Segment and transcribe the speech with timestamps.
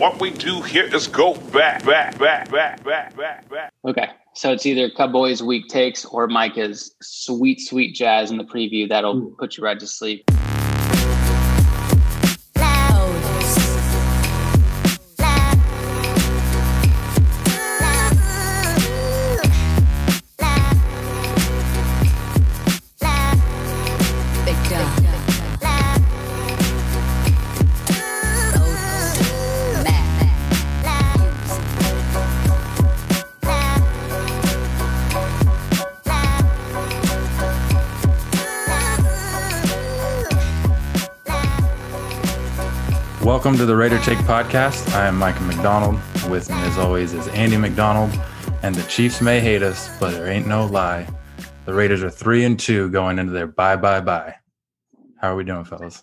[0.00, 3.70] What we do here is go back, back, back, back, back, back, back.
[3.84, 4.08] Okay.
[4.34, 9.30] So it's either Cowboys weak takes or Micah's sweet, sweet jazz in the preview that'll
[9.38, 10.24] put you right to sleep.
[43.60, 44.90] To the Raider Take podcast.
[44.94, 46.00] I am Micah McDonald.
[46.30, 48.10] With me, as always, is Andy McDonald.
[48.62, 51.06] And the Chiefs may hate us, but there ain't no lie.
[51.66, 54.34] The Raiders are three and two going into their bye bye bye.
[55.18, 56.02] How are we doing, fellas?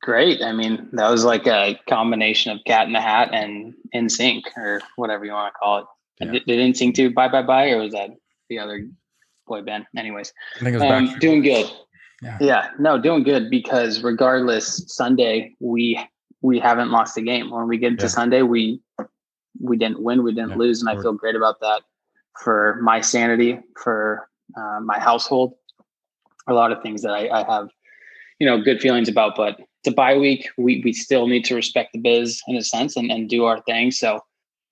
[0.00, 0.40] Great.
[0.40, 4.80] I mean, that was like a combination of Cat in the Hat and NSYNC or
[4.96, 5.84] whatever you want to call it.
[6.18, 6.32] Yeah.
[6.32, 8.08] Did, did NSYNC do Bye Bye Bye or was that
[8.48, 8.88] the other
[9.46, 9.84] boy band?
[9.94, 11.70] Anyways, I think it was um, doing good.
[12.22, 12.36] Yeah.
[12.40, 15.98] yeah, no, doing good because regardless, Sunday we
[16.42, 17.50] we haven't lost a game.
[17.50, 18.08] When we get to Yeah.
[18.08, 18.80] Sunday, we
[19.60, 20.56] we didn't win, we didn't Yeah.
[20.56, 21.82] lose, and I feel great about that
[22.42, 25.54] for my sanity, for uh, my household.
[26.46, 27.68] A lot of things that I, I have,
[28.38, 29.36] you know, good feelings about.
[29.36, 30.48] But it's a bye week.
[30.58, 33.60] We we still need to respect the biz in a sense and, and do our
[33.62, 33.90] thing.
[33.90, 34.20] So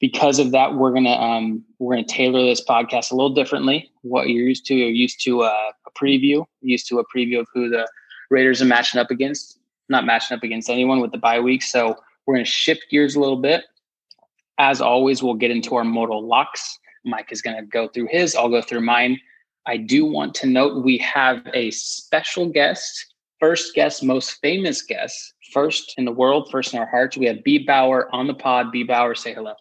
[0.00, 3.90] because of that, we're gonna um, we're gonna tailor this podcast a little differently.
[4.02, 7.46] What you're used to, you're used to uh, a preview, used to a preview of
[7.52, 7.88] who the
[8.30, 9.58] Raiders are matching up against.
[9.88, 13.20] Not matching up against anyone with the bye week, so we're gonna shift gears a
[13.20, 13.64] little bit.
[14.58, 16.78] As always, we'll get into our mortal locks.
[17.04, 18.34] Mike is gonna go through his.
[18.36, 19.18] I'll go through mine.
[19.66, 25.34] I do want to note we have a special guest, first guest, most famous guest,
[25.52, 27.16] first in the world, first in our hearts.
[27.16, 28.72] We have B Bauer on the pod.
[28.72, 29.54] B Bauer, say hello.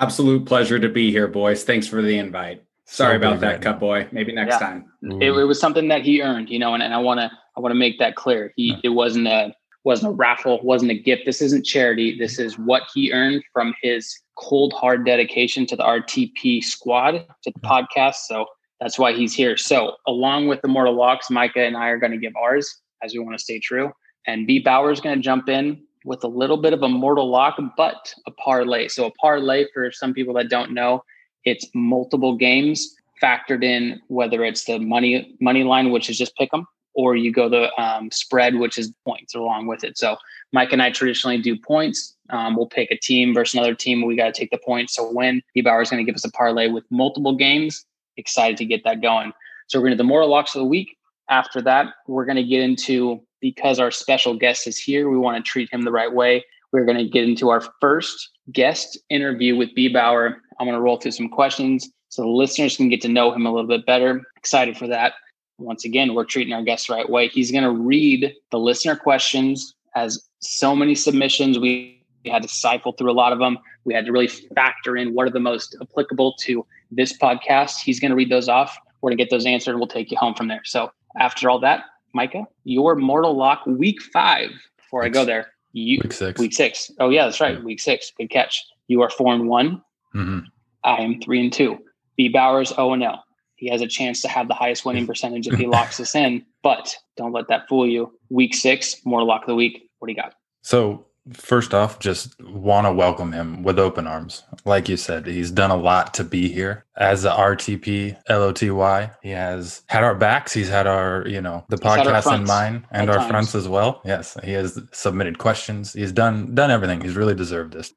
[0.00, 1.64] Absolute pleasure to be here, boys.
[1.64, 2.62] Thanks for the invite.
[2.86, 4.06] Sorry about that, right Cup Boy.
[4.12, 4.58] Maybe next Yeah.
[4.58, 4.92] time.
[5.00, 5.16] now.
[5.16, 5.48] it, it mm.
[5.48, 7.78] was something that he earned, you know, and, and I want to I want to
[7.78, 8.52] make that clear.
[8.56, 11.22] He it wasn't a wasn't a raffle, wasn't a gift.
[11.26, 12.18] This isn't charity.
[12.18, 17.50] This is what he earned from his cold hard dedication to the RTP squad to
[17.50, 18.16] the podcast.
[18.26, 18.46] So
[18.80, 19.56] that's why he's here.
[19.56, 23.12] So along with the Mortal Locks, Micah and I are going to give ours as
[23.12, 23.92] we want to stay true.
[24.26, 27.30] And B Bauer is going to jump in with a little bit of a mortal
[27.30, 28.88] lock, but a parlay.
[28.88, 31.02] So a parlay for some people that don't know,
[31.44, 36.50] it's multiple games factored in, whether it's the money money line, which is just pick
[36.52, 39.98] 'em, or you go the um, spread, which is points along with it.
[39.98, 40.16] So
[40.52, 42.16] Mike and I traditionally do points.
[42.30, 44.04] Um, we'll pick a team versus another team.
[44.04, 44.94] We got to take the points.
[44.94, 47.84] So when Bauer is going to give us a parlay with multiple games,
[48.16, 49.32] excited to get that going.
[49.66, 50.96] So we're going to do the mortal locks of the week.
[51.28, 55.10] After that, we're going to get into because our special guest is here.
[55.10, 56.44] We want to treat him the right way.
[56.74, 60.38] We're going to get into our first guest interview with B Bauer.
[60.58, 63.46] I'm going to roll through some questions so the listeners can get to know him
[63.46, 64.22] a little bit better.
[64.36, 65.12] Excited for that.
[65.58, 67.28] Once again, we're treating our guests the right way.
[67.28, 71.60] He's going to read the listener questions as so many submissions.
[71.60, 73.56] We had to siphon through a lot of them.
[73.84, 77.82] We had to really factor in what are the most applicable to this podcast.
[77.84, 78.76] He's going to read those off.
[79.00, 80.62] We're going to get those answered and we'll take you home from there.
[80.64, 80.90] So
[81.20, 81.84] after all that,
[82.14, 84.50] Micah, your mortal lock week five.
[84.76, 86.40] Before I go there, you Week six.
[86.40, 86.90] week six.
[87.00, 87.58] Oh yeah, that's right.
[87.58, 87.64] Yeah.
[87.64, 88.12] Week six.
[88.16, 88.62] Good catch.
[88.88, 89.82] You are four and one.
[90.12, 90.40] hmm
[90.84, 91.78] I am three and two.
[92.16, 93.24] B Bauer's O and L.
[93.56, 96.44] He has a chance to have the highest winning percentage if he locks this in,
[96.62, 98.12] but don't let that fool you.
[98.30, 99.88] Week six, more lock of the week.
[99.98, 100.34] What do you got?
[100.62, 104.42] So first off, just want to welcome him with open arms.
[104.64, 109.10] Like you said, he's done a lot to be here as a RTP LOTY.
[109.22, 110.52] He has had our backs.
[110.52, 113.30] He's had our, you know, the He's podcast in mind and our times.
[113.30, 114.02] fronts as well.
[114.04, 115.92] Yes, he has submitted questions.
[115.92, 117.00] He's done done everything.
[117.00, 117.92] He's really deserved this.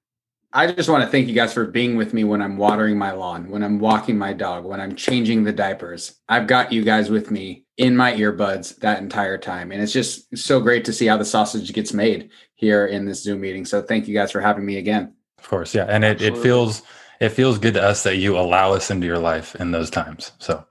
[0.53, 3.11] I just want to thank you guys for being with me when I'm watering my
[3.11, 6.15] lawn, when I'm walking my dog, when I'm changing the diapers.
[6.29, 9.71] I've got you guys with me in my earbuds that entire time.
[9.71, 13.23] And it's just so great to see how the sausage gets made here in this
[13.23, 13.65] Zoom meeting.
[13.65, 15.13] So thank you guys for having me again.
[15.39, 16.81] Of course, yeah, and it, it feels
[17.21, 20.33] it feels good to us that you allow us into your life in those times.
[20.39, 20.65] So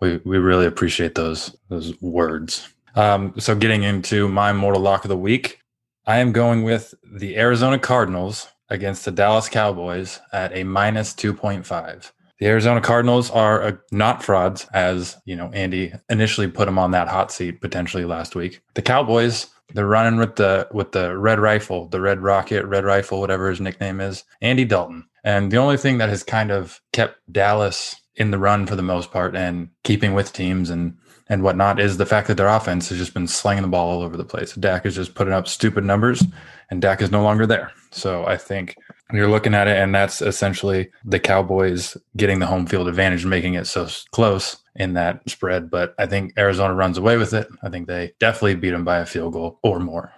[0.00, 2.68] we we really appreciate those those words.
[2.94, 5.58] Um, so getting into my mortal lock of the week,
[6.06, 11.34] I am going with the Arizona Cardinals against the Dallas Cowboys at a minus two
[11.34, 12.12] point five.
[12.38, 15.50] The Arizona Cardinals are uh, not frauds, as you know.
[15.52, 18.60] Andy initially put them on that hot seat potentially last week.
[18.74, 23.20] The Cowboys, they're running with the with the red rifle, the red rocket, red rifle,
[23.20, 25.06] whatever his nickname is, Andy Dalton.
[25.24, 28.82] And the only thing that has kind of kept Dallas in the run for the
[28.82, 30.96] most part and keeping with teams and
[31.28, 34.02] and whatnot is the fact that their offense has just been slinging the ball all
[34.02, 34.54] over the place.
[34.54, 36.22] Dak is just putting up stupid numbers,
[36.70, 37.72] and Dak is no longer there.
[37.90, 38.76] So I think
[39.12, 43.54] you're looking at it, and that's essentially the Cowboys getting the home field advantage, making
[43.54, 45.70] it so close in that spread.
[45.70, 47.46] But I think Arizona runs away with it.
[47.62, 50.12] I think they definitely beat them by a field goal or more.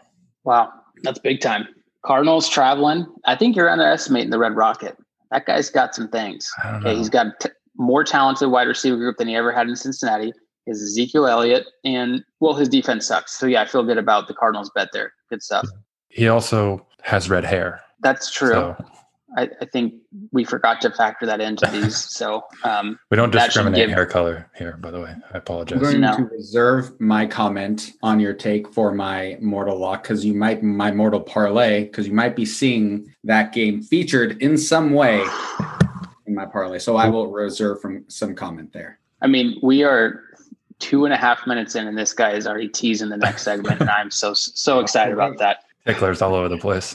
[0.44, 0.72] Wow,
[1.02, 1.66] that's big time.
[2.04, 3.06] Cardinals traveling.
[3.24, 4.96] I think you're underestimating the Red Rocket.
[5.30, 6.50] That guy's got some things.
[6.64, 10.32] Okay, he's got t- more talented wide receiver group than he ever had in Cincinnati.
[10.66, 13.36] Is Ezekiel Elliott, and well, his defense sucks.
[13.36, 15.12] So yeah, I feel good about the Cardinals bet there.
[15.28, 15.66] Good stuff.
[16.08, 17.82] He also has red hair.
[18.04, 18.52] That's true.
[18.52, 18.76] So.
[19.36, 19.94] I, I, think
[20.30, 22.04] we forgot to factor that into these.
[22.14, 25.12] So um, we don't discriminate give, hair color here, by the way.
[25.32, 25.78] I apologize.
[25.78, 26.16] I'm going no.
[26.16, 30.92] to reserve my comment on your take for my mortal lock because you might my
[30.92, 35.24] mortal parlay because you might be seeing that game featured in some way
[36.26, 36.78] in my parlay.
[36.78, 39.00] So I will reserve from some comment there.
[39.20, 40.22] I mean, we are
[40.78, 43.80] two and a half minutes in, and this guy is already teasing the next segment,
[43.80, 45.64] and I'm so so excited about that.
[45.84, 46.94] Ticklers all over the place.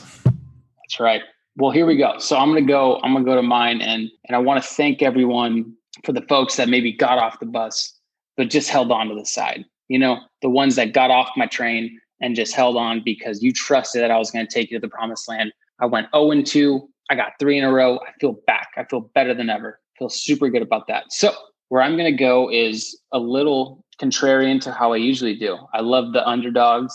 [0.90, 1.22] That's right.
[1.54, 2.18] Well, here we go.
[2.18, 2.98] So I'm gonna go.
[3.04, 5.72] I'm gonna go to mine, and and I want to thank everyone
[6.04, 8.00] for the folks that maybe got off the bus
[8.36, 9.64] but just held on to the side.
[9.88, 13.52] You know, the ones that got off my train and just held on because you
[13.52, 15.52] trusted that I was going to take you to the promised land.
[15.78, 16.88] I went 0 and 2.
[17.10, 17.96] I got three in a row.
[17.96, 18.68] I feel back.
[18.78, 19.78] I feel better than ever.
[19.94, 21.12] I feel super good about that.
[21.12, 21.34] So
[21.68, 25.58] where I'm going to go is a little contrarian to how I usually do.
[25.74, 26.94] I love the underdogs.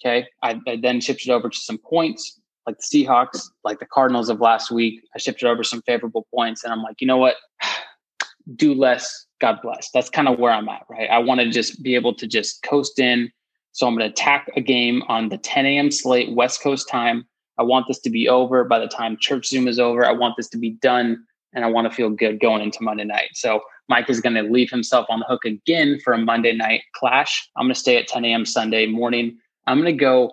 [0.00, 0.24] Okay.
[0.42, 4.40] I, I then shifted over to some points like the Seahawks, like the Cardinals of
[4.40, 5.02] last week.
[5.14, 7.36] I shifted over some favorable points and I'm like, you know what?
[8.56, 9.26] Do less.
[9.40, 9.90] God bless.
[9.92, 11.08] That's kind of where I'm at, right?
[11.10, 13.30] I want to just be able to just coast in.
[13.72, 15.90] So I'm going to attack a game on the 10 a.m.
[15.90, 17.26] slate, West Coast time.
[17.58, 20.04] I want this to be over by the time church Zoom is over.
[20.04, 21.24] I want this to be done
[21.54, 23.30] and I want to feel good going into Monday night.
[23.34, 26.82] So Mike is going to leave himself on the hook again for a Monday night
[26.94, 27.48] clash.
[27.56, 28.44] I'm going to stay at 10 a.m.
[28.44, 29.38] Sunday morning.
[29.66, 30.32] I'm going to go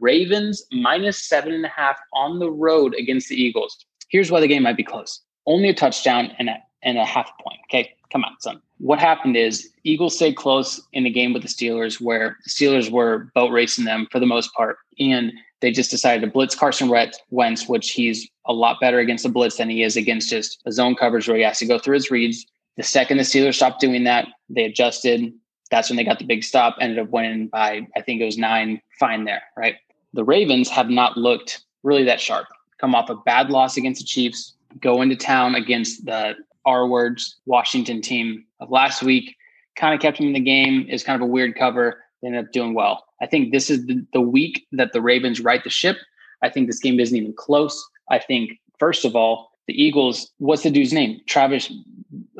[0.00, 3.84] Ravens minus seven and a half on the road against the Eagles.
[4.08, 5.20] Here's why the game might be close.
[5.46, 7.60] Only a touchdown and a, and a half point.
[7.68, 8.60] Okay, come on, son.
[8.78, 12.90] What happened is Eagles stayed close in the game with the Steelers, where the Steelers
[12.90, 16.88] were boat racing them for the most part, and they just decided to blitz Carson
[17.30, 20.72] Wentz, which he's a lot better against the blitz than he is against just a
[20.72, 22.44] zone coverage where he has to go through his reads.
[22.76, 25.32] The second the Steelers stopped doing that, they adjusted.
[25.72, 28.36] That's when they got the big stop, ended up winning by, I think it was
[28.36, 29.76] nine, fine there, right?
[30.12, 32.46] The Ravens have not looked really that sharp.
[32.78, 36.34] Come off a bad loss against the Chiefs, go into town against the
[36.66, 39.34] R words Washington team of last week,
[39.74, 42.04] kind of kept them in the game, is kind of a weird cover.
[42.20, 43.06] They ended up doing well.
[43.22, 45.96] I think this is the, the week that the Ravens right the ship.
[46.42, 47.82] I think this game isn't even close.
[48.10, 51.20] I think, first of all, the Eagles, what's the dude's name?
[51.26, 51.72] Travis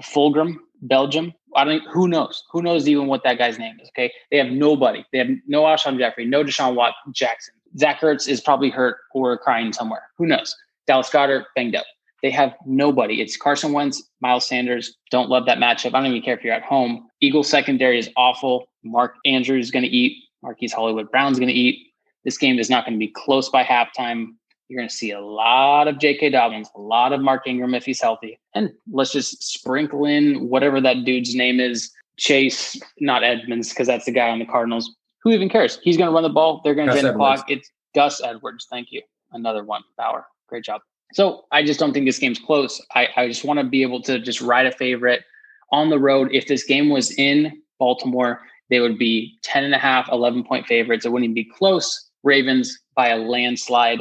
[0.03, 1.33] Fulgham, Belgium.
[1.55, 1.83] I don't.
[1.93, 2.43] Who knows?
[2.51, 3.89] Who knows even what that guy's name is?
[3.91, 5.05] Okay, they have nobody.
[5.13, 7.55] They have no Alshon Jeffery, no DeSean Watt Jackson.
[7.79, 10.03] Zach Ertz is probably hurt or crying somewhere.
[10.19, 10.55] Who knows?
[10.87, 11.87] Dallas Goedert banged up.
[12.23, 13.21] They have nobody.
[13.21, 14.97] It's Carson Wentz, Miles Sanders.
[15.11, 15.95] Don't love that matchup.
[15.95, 17.09] I don't even care if you're at home.
[17.21, 18.67] Eagles secondary is awful.
[18.85, 20.23] Mark Andrews is going to eat.
[20.43, 21.89] Marquise Hollywood Brown's going to eat.
[22.25, 24.35] This game is not going to be close by halftime.
[24.73, 26.31] You're going to see a lot of J.K.
[26.31, 28.41] Dobbins, a lot of Mark Ingram if he's healthy.
[28.55, 34.07] And let's just sprinkle in whatever that dude's name is Chase, not Edmonds, because that's
[34.07, 34.91] the guy on the Cardinals.
[35.25, 35.79] Who even cares?
[35.83, 36.63] He's going to run the ball.
[36.65, 37.51] They're going to drain the clock.
[37.51, 38.67] It's Gus Edwards.
[38.71, 39.03] Thank you.
[39.33, 39.83] Another one.
[39.99, 40.25] Bauer.
[40.49, 40.81] Great job.
[41.13, 42.81] So I just don't think this game's close.
[42.95, 45.23] I, I just want to be able to just ride a favorite
[45.71, 46.31] on the road.
[46.33, 50.67] If this game was in Baltimore, they would be 10 and a half, 11 point
[50.67, 51.05] favorites.
[51.05, 52.09] It wouldn't even be close.
[52.23, 54.01] Ravens by a landslide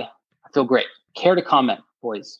[0.53, 0.87] feel great.
[1.15, 2.39] Care to comment, boys?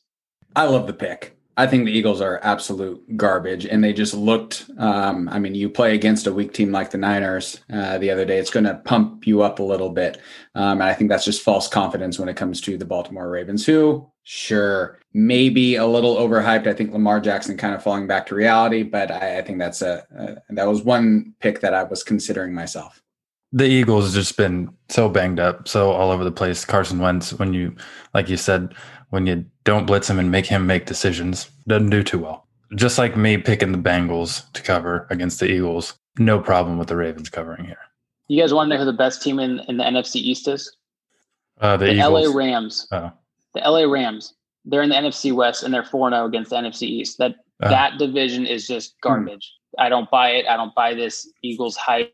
[0.55, 1.37] I love the pick.
[1.57, 4.69] I think the Eagles are absolute garbage, and they just looked.
[4.77, 8.25] Um, I mean, you play against a weak team like the Niners uh, the other
[8.25, 10.17] day; it's going to pump you up a little bit.
[10.55, 13.65] Um, and I think that's just false confidence when it comes to the Baltimore Ravens,
[13.65, 16.67] who, sure, maybe a little overhyped.
[16.67, 19.81] I think Lamar Jackson kind of falling back to reality, but I, I think that's
[19.81, 23.03] a, a that was one pick that I was considering myself
[23.51, 26.63] the Eagles just been so banged up, so all over the place.
[26.63, 27.75] Carson Wentz, when you,
[28.13, 28.73] like you said,
[29.09, 32.47] when you don't blitz him and make him make decisions, doesn't do too well.
[32.75, 36.95] Just like me picking the Bengals to cover against the Eagles, no problem with the
[36.95, 37.77] Ravens covering here.
[38.29, 40.73] You guys want to know who the best team in, in the NFC East is?
[41.59, 42.87] Uh, the, the LA Rams.
[42.91, 43.11] Oh.
[43.53, 44.33] The LA Rams.
[44.63, 47.17] They're in the NFC West and they're 4 0 against the NFC East.
[47.17, 47.69] That uh.
[47.69, 49.53] that division is just garbage.
[49.77, 49.83] Hmm.
[49.83, 50.47] I don't buy it.
[50.47, 52.13] I don't buy this Eagles hype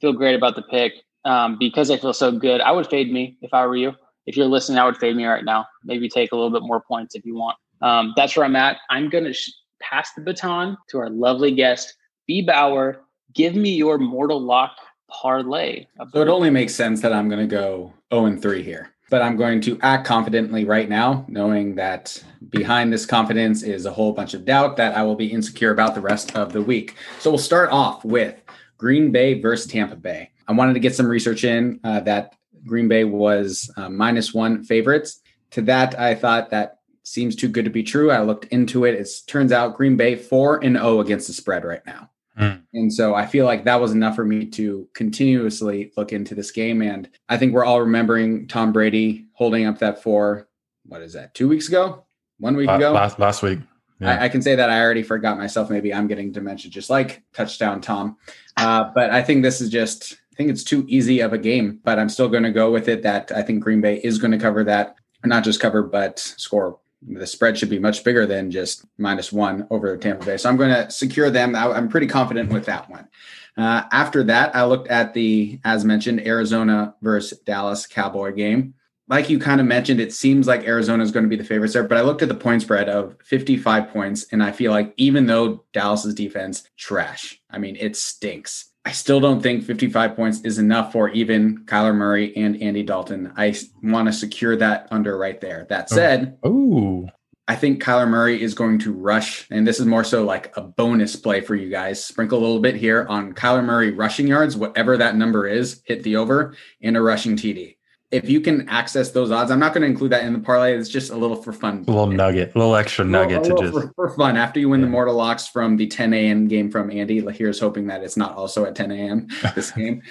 [0.00, 2.60] feel great about the pick um, because I feel so good.
[2.60, 3.94] I would fade me if I were you.
[4.26, 5.66] If you're listening, I would fade me right now.
[5.84, 7.56] Maybe take a little bit more points if you want.
[7.82, 8.78] Um, that's where I'm at.
[8.90, 11.94] I'm going to sh- pass the baton to our lovely guest,
[12.26, 12.42] B.
[12.42, 13.00] Bauer,
[13.34, 14.76] give me your mortal lock
[15.08, 15.86] parlay.
[16.12, 18.92] So it only makes sense that I'm going to go 0 and 3 here.
[19.08, 23.90] But I'm going to act confidently right now, knowing that behind this confidence is a
[23.90, 26.94] whole bunch of doubt that I will be insecure about the rest of the week.
[27.18, 28.39] So we'll start off with
[28.80, 30.30] Green Bay versus Tampa Bay.
[30.48, 32.34] I wanted to get some research in uh, that
[32.64, 35.20] Green Bay was uh, minus one favorites.
[35.50, 38.10] To that, I thought that seems too good to be true.
[38.10, 38.94] I looked into it.
[38.94, 42.08] It turns out Green Bay 4 and 0 against the spread right now.
[42.38, 42.62] Mm.
[42.72, 46.50] And so I feel like that was enough for me to continuously look into this
[46.50, 46.80] game.
[46.80, 50.48] And I think we're all remembering Tom Brady holding up that four,
[50.86, 52.06] what is that, two weeks ago?
[52.38, 52.92] One week ago?
[52.92, 53.58] Last, last week.
[54.00, 54.14] Yeah.
[54.14, 55.70] I, I, can say that I already forgot myself.
[55.70, 58.16] Maybe I'm getting dementia, just like touchdown Tom.
[58.56, 61.80] Uh, but I think this is just, I think it's too easy of a game,
[61.84, 64.32] but I'm still going to go with it that I think Green Bay is going
[64.32, 68.50] to cover that, not just cover, but score the spread should be much bigger than
[68.50, 70.36] just minus one over Tampa Bay.
[70.36, 71.54] So I'm going to secure them.
[71.54, 73.08] I, am pretty confident with that one.
[73.56, 78.74] Uh, after that, I looked at the, as mentioned, Arizona versus Dallas Cowboy game.
[79.10, 81.72] Like you kind of mentioned, it seems like Arizona is going to be the favorite
[81.72, 84.94] there, but I looked at the point spread of 55 points, and I feel like
[84.98, 88.70] even though Dallas's defense trash, I mean, it stinks.
[88.84, 93.32] I still don't think 55 points is enough for even Kyler Murray and Andy Dalton.
[93.36, 95.66] I want to secure that under right there.
[95.68, 95.94] That oh.
[95.94, 97.08] said, oh,
[97.48, 100.60] I think Kyler Murray is going to rush, and this is more so like a
[100.60, 102.04] bonus play for you guys.
[102.04, 106.04] Sprinkle a little bit here on Kyler Murray rushing yards, whatever that number is, hit
[106.04, 107.74] the over and a rushing TD
[108.10, 110.76] if you can access those odds, I'm not going to include that in the parlay.
[110.76, 111.84] It's just a little for fun.
[111.86, 114.36] A little nugget, a little extra nugget little, to just for, for, fun.
[114.36, 114.86] After you win yeah.
[114.86, 116.48] the Mortal Locks from the 10 a.m.
[116.48, 119.28] game from Andy, here's hoping that it's not also at 10 a.m.
[119.54, 120.02] this game.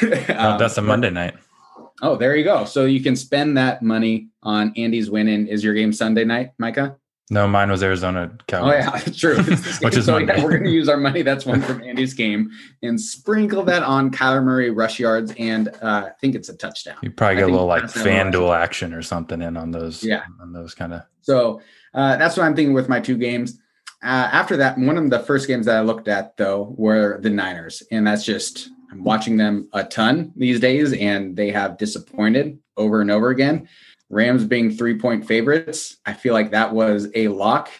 [0.00, 1.34] um, that's a Monday night.
[2.00, 2.64] Oh, there you go.
[2.64, 5.28] So you can spend that money on Andy's win.
[5.28, 6.96] And is your game Sunday night, Micah?
[7.30, 8.84] No, mine was Arizona Cowboys.
[8.86, 9.36] Oh yeah, true.
[9.80, 11.22] Which is so yeah, we're going to use our money.
[11.22, 12.50] That's one from Andy's game
[12.82, 16.96] and sprinkle that on Kyler Murray rush yards and uh, I think it's a touchdown.
[17.02, 20.02] You probably get a little like FanDuel action or something in on those.
[20.02, 21.02] Yeah, on those kind of.
[21.22, 21.60] So
[21.94, 23.58] uh, that's what I'm thinking with my two games.
[24.02, 27.30] Uh, after that, one of the first games that I looked at though were the
[27.30, 32.58] Niners, and that's just I'm watching them a ton these days, and they have disappointed
[32.76, 33.68] over and over again.
[34.12, 37.70] Rams being three point favorites, I feel like that was a lock.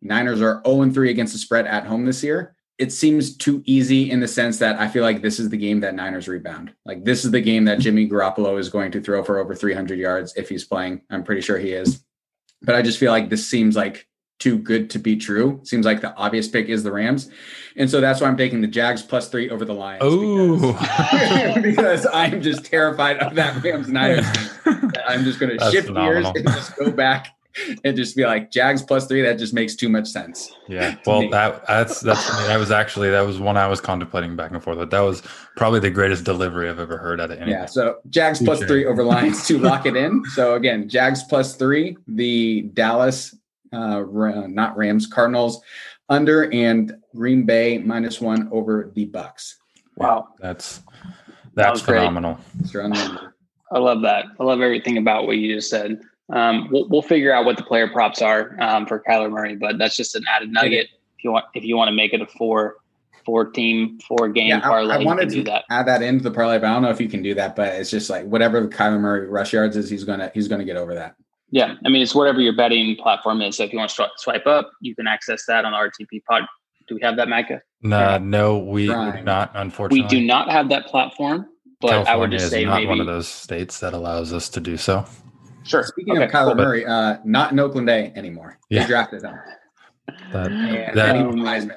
[0.00, 2.56] Niners are 0 3 against the spread at home this year.
[2.78, 5.80] It seems too easy in the sense that I feel like this is the game
[5.80, 6.72] that Niners rebound.
[6.84, 9.98] Like this is the game that Jimmy Garoppolo is going to throw for over 300
[9.98, 11.02] yards if he's playing.
[11.10, 12.02] I'm pretty sure he is.
[12.62, 14.06] But I just feel like this seems like
[14.38, 15.60] too good to be true.
[15.64, 17.30] Seems like the obvious pick is the Rams.
[17.76, 20.02] And so that's why I'm taking the Jags plus three over the Lions.
[20.04, 24.26] Oh, because, because, I'm just terrified of that Rams Niners.
[25.06, 26.32] I'm just going to shift phenomenal.
[26.32, 27.28] gears and just go back
[27.84, 29.22] and just be like Jags plus three.
[29.22, 30.52] That just makes too much sense.
[30.68, 30.96] Yeah.
[31.06, 34.62] Well, that that's that's that was actually that was one I was contemplating back and
[34.62, 34.78] forth.
[34.78, 35.22] But that was
[35.56, 37.52] probably the greatest delivery I've ever heard out of any.
[37.52, 37.66] Yeah.
[37.66, 40.24] So Jags plus three over Lions to lock it in.
[40.34, 41.96] So again, Jags plus three.
[42.06, 43.34] The Dallas
[43.72, 44.04] uh,
[44.48, 45.60] not Rams, Cardinals
[46.08, 49.54] under, and Green Bay minus one over the Bucs.
[49.96, 50.82] Wow, that's
[51.54, 52.38] that's that phenomenal.
[53.72, 54.26] I love that.
[54.38, 56.00] I love everything about what you just said.
[56.32, 59.78] Um, we'll, we'll figure out what the player props are um, for Kyler Murray, but
[59.78, 60.88] that's just an added nugget.
[61.18, 62.76] If you want, if you want to make it a four,
[63.24, 65.64] four team, four game yeah, parlay, I, I wanted to that.
[65.70, 67.54] add that into the parlay, but I don't know if you can do that.
[67.54, 70.76] But it's just like whatever Kyler Murray rush yards is, he's gonna he's gonna get
[70.76, 71.14] over that.
[71.50, 73.56] Yeah, I mean it's whatever your betting platform is.
[73.56, 76.42] So if you want to swipe up, you can access that on the RTP pod.
[76.88, 77.62] Do we have that, Micah?
[77.82, 79.50] Nah, no, we do not.
[79.54, 81.48] Unfortunately, we do not have that platform.
[81.80, 84.48] But California I would just say not maybe one of those states that allows us
[84.50, 85.04] to do so.
[85.64, 85.82] Sure.
[85.82, 86.64] Speaking okay, of Kyler cool.
[86.64, 88.58] Murray, uh, not in Oakland A anymore.
[88.70, 88.82] Yeah.
[88.82, 89.34] They drafted him.
[90.32, 91.72] That, that um,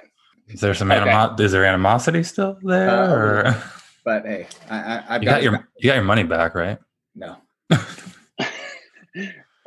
[0.47, 1.43] Is there some okay.
[1.43, 2.89] is there animosity still there?
[2.89, 3.63] Uh, or?
[4.05, 6.77] But hey, I, I, you got, got your you got your money back, right?
[7.15, 7.37] No.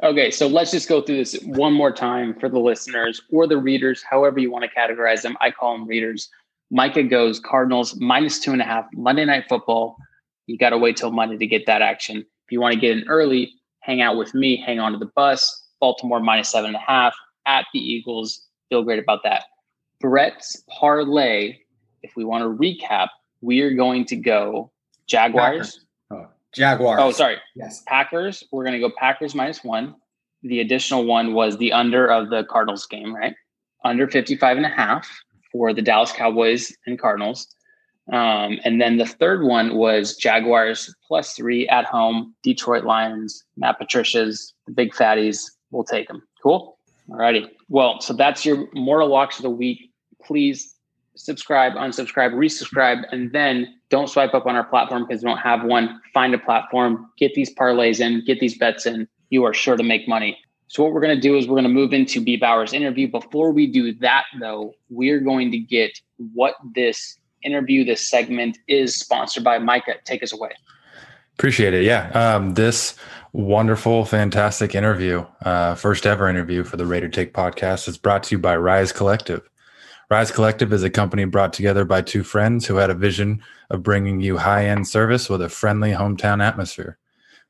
[0.02, 3.56] Okay, so let's just go through this one more time for the listeners or the
[3.56, 5.36] readers, however you want to categorize them.
[5.40, 6.28] I call them readers.
[6.72, 9.96] Micah goes Cardinals minus two and a half Monday Night Football.
[10.46, 12.18] You got to wait till Monday to get that action.
[12.18, 15.10] If you want to get in early, hang out with me, hang on to the
[15.14, 15.60] bus.
[15.80, 17.14] Baltimore minus seven and a half
[17.46, 18.46] at the Eagles.
[18.68, 19.44] Feel great about that.
[20.00, 21.58] Brett's parlay.
[22.02, 23.08] If we want to recap,
[23.40, 24.70] we are going to go
[25.06, 25.84] Jaguars.
[26.10, 27.00] Oh, Jaguars.
[27.02, 27.36] Oh, sorry.
[27.54, 27.82] Yes.
[27.86, 28.44] Packers.
[28.52, 29.94] We're going to go Packers minus one.
[30.42, 33.34] The additional one was the under of the Cardinals game, right?
[33.84, 35.08] Under 55 and a half
[35.52, 37.46] for the Dallas Cowboys and Cardinals.
[38.10, 43.78] Um, and then the third one was Jaguars plus three at home, Detroit Lions, Matt
[43.78, 45.50] Patricia's, the big fatties.
[45.70, 46.22] We'll take them.
[46.42, 46.78] Cool.
[47.08, 47.48] All righty.
[47.68, 49.92] Well, so that's your mortal locks of the week.
[50.22, 50.74] Please
[51.14, 55.64] subscribe, unsubscribe, resubscribe, and then don't swipe up on our platform because we don't have
[55.64, 56.00] one.
[56.12, 59.06] Find a platform, get these parlays in, get these bets in.
[59.30, 60.38] You are sure to make money.
[60.68, 63.06] So what we're going to do is we're going to move into B Bauer's interview.
[63.06, 66.00] Before we do that, though, we're going to get
[66.32, 69.58] what this interview, this segment is sponsored by.
[69.58, 70.52] Micah, take us away.
[71.34, 71.84] Appreciate it.
[71.84, 72.94] Yeah, um, this
[73.32, 78.34] wonderful, fantastic interview, uh, first ever interview for the Raider Take podcast, is brought to
[78.34, 79.48] you by Rise Collective.
[80.10, 83.82] Rise Collective is a company brought together by two friends who had a vision of
[83.82, 86.98] bringing you high end service with a friendly hometown atmosphere.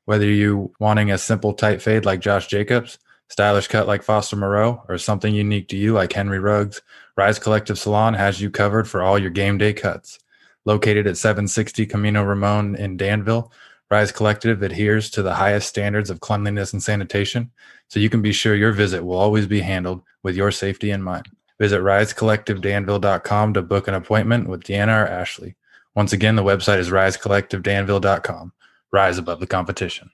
[0.05, 4.81] Whether you wanting a simple tight fade like Josh Jacobs, stylish cut like Foster Moreau,
[4.87, 6.81] or something unique to you like Henry Ruggs,
[7.15, 10.19] Rise Collective Salon has you covered for all your game day cuts.
[10.65, 13.51] Located at 760 Camino Ramon in Danville,
[13.91, 17.51] Rise Collective adheres to the highest standards of cleanliness and sanitation,
[17.89, 21.03] so you can be sure your visit will always be handled with your safety in
[21.03, 21.27] mind.
[21.59, 25.55] Visit risecollectivedanville.com to book an appointment with Deanna or Ashley.
[25.95, 28.51] Once again, the website is risecollectivedanville.com.
[28.91, 30.09] Rise above the competition.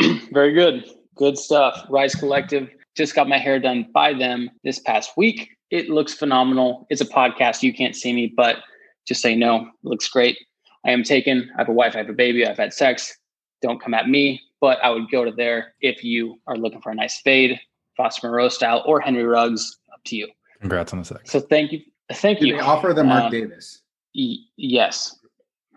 [0.32, 0.84] Very good.
[1.14, 1.86] Good stuff.
[1.88, 2.68] Rise Collective.
[2.96, 5.53] Just got my hair done by them this past week.
[5.70, 6.86] It looks phenomenal.
[6.90, 7.62] It's a podcast.
[7.62, 8.56] You can't see me, but
[9.06, 9.56] just say no.
[9.62, 10.38] It looks great.
[10.86, 11.50] I am taken.
[11.56, 11.94] I have a wife.
[11.94, 12.46] I have a baby.
[12.46, 13.16] I've had sex.
[13.62, 14.40] Don't come at me.
[14.60, 17.58] But I would go to there if you are looking for a nice fade,
[17.96, 19.78] Foster Moreau style, or Henry Ruggs.
[19.92, 20.28] Up to you.
[20.60, 21.30] Congrats on the sex.
[21.30, 21.80] So thank you.
[22.12, 22.54] Thank Do you.
[22.54, 23.82] they offer the Mark Um, Davis?
[24.14, 25.18] Y- yes.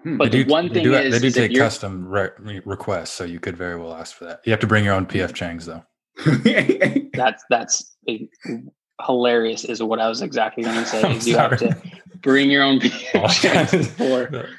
[0.04, 0.18] Hmm.
[0.18, 2.30] But They the do, one they thing do, is, they do is take custom re-
[2.40, 4.42] re- requests, so you could very well ask for that.
[4.46, 5.84] You have to bring your own PF Changs, though.
[7.14, 8.28] that's that's a,
[9.06, 11.16] hilarious is what I was exactly going to say.
[11.16, 11.76] Is you have to
[12.22, 12.80] bring your own
[13.16, 14.50] Oh, for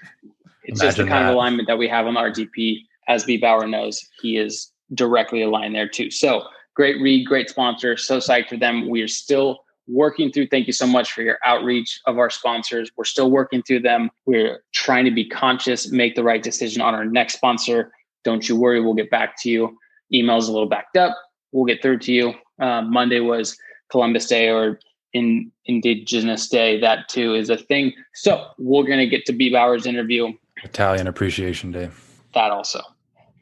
[0.64, 1.30] it's just the kind that.
[1.30, 2.83] of alignment that we have on the RTP.
[3.09, 6.11] As B Bauer knows, he is directly aligned there too.
[6.11, 7.97] So great read, great sponsor.
[7.97, 8.88] So psyched for them.
[8.88, 10.49] We are still working through.
[10.49, 12.90] Thank you so much for your outreach of our sponsors.
[12.97, 14.11] We're still working through them.
[14.26, 17.90] We're trying to be conscious, make the right decision on our next sponsor.
[18.25, 19.78] Don't you worry, we'll get back to you.
[20.12, 21.16] Email's a little backed up.
[21.52, 22.35] We'll get through to you.
[22.61, 23.57] Uh, Monday was
[23.90, 24.78] Columbus Day or
[25.12, 26.81] in Indigenous Day.
[26.81, 27.92] That too is a thing.
[28.14, 30.33] So we're gonna get to B Bauer's interview.
[30.64, 31.90] Italian Appreciation Day.
[32.35, 32.81] That also.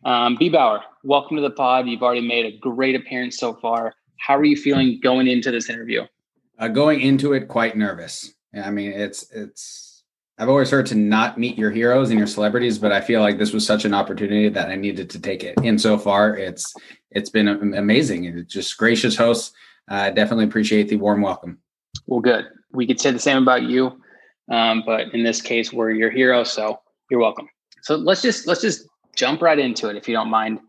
[0.05, 1.89] Um, B Bauer, welcome to the pod.
[1.89, 3.95] You've already made a great appearance so far.
[4.19, 6.07] How are you feeling going into this interview?
[6.59, 8.33] uh, going into it quite nervous.
[8.55, 10.05] I mean, it's it's.
[10.39, 13.39] I've always heard to not meet your heroes and your celebrities, but I feel like
[13.39, 15.55] this was such an opportunity that I needed to take it.
[15.65, 16.75] And so far, it's
[17.11, 18.27] it's been amazing.
[18.27, 19.53] And it's just gracious hosts.
[19.89, 21.59] I definitely appreciate the warm welcome.
[22.07, 22.47] Well, good.
[22.73, 24.01] We could say the same about you,
[24.51, 27.49] um, but in this case, we're your hero, so you're welcome.
[27.83, 30.61] So let's just let's just jump right into it, if you don't mind.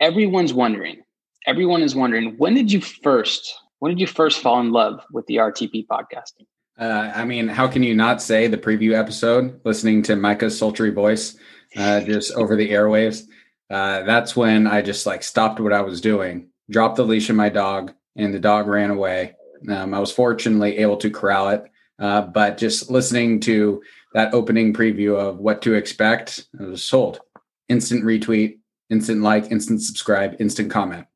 [0.00, 1.02] Everyone's wondering.
[1.46, 2.34] Everyone is wondering.
[2.38, 3.54] When did you first?
[3.78, 6.46] When did you first fall in love with the RTP podcasting?
[6.78, 10.90] Uh, I mean, how can you not say the preview episode, listening to Micah's sultry
[10.90, 11.36] voice
[11.76, 13.24] uh, just over the airwaves?
[13.70, 17.36] Uh, that's when I just like stopped what I was doing, dropped the leash on
[17.36, 19.34] my dog, and the dog ran away.
[19.68, 21.64] Um, I was fortunately able to corral it,
[21.98, 23.82] uh, but just listening to
[24.14, 27.20] that opening preview of what to expect, I was sold.
[27.68, 28.58] Instant retweet,
[28.90, 31.06] instant like, instant subscribe, instant comment.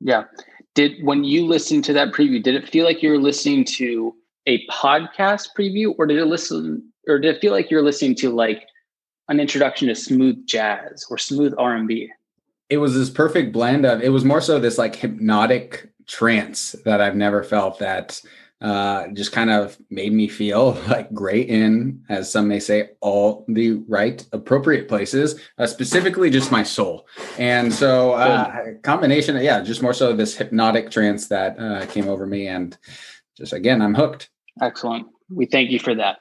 [0.00, 0.24] Yeah.
[0.74, 4.14] Did when you listened to that preview, did it feel like you were listening to
[4.46, 8.30] a podcast preview, or did it listen, or did it feel like you're listening to
[8.30, 8.62] like
[9.28, 12.10] an introduction to smooth jazz or smooth R and B?
[12.68, 17.00] it was this perfect blend of it was more so this like hypnotic trance that
[17.00, 18.20] I've never felt that
[18.62, 23.44] uh just kind of made me feel like great in as some may say all
[23.48, 27.06] the right appropriate places uh, specifically just my soul
[27.38, 32.08] and so uh combination of, yeah just more so this hypnotic trance that uh came
[32.08, 32.78] over me and
[33.36, 35.06] just again I'm hooked Excellent.
[35.28, 36.18] We thank you for that.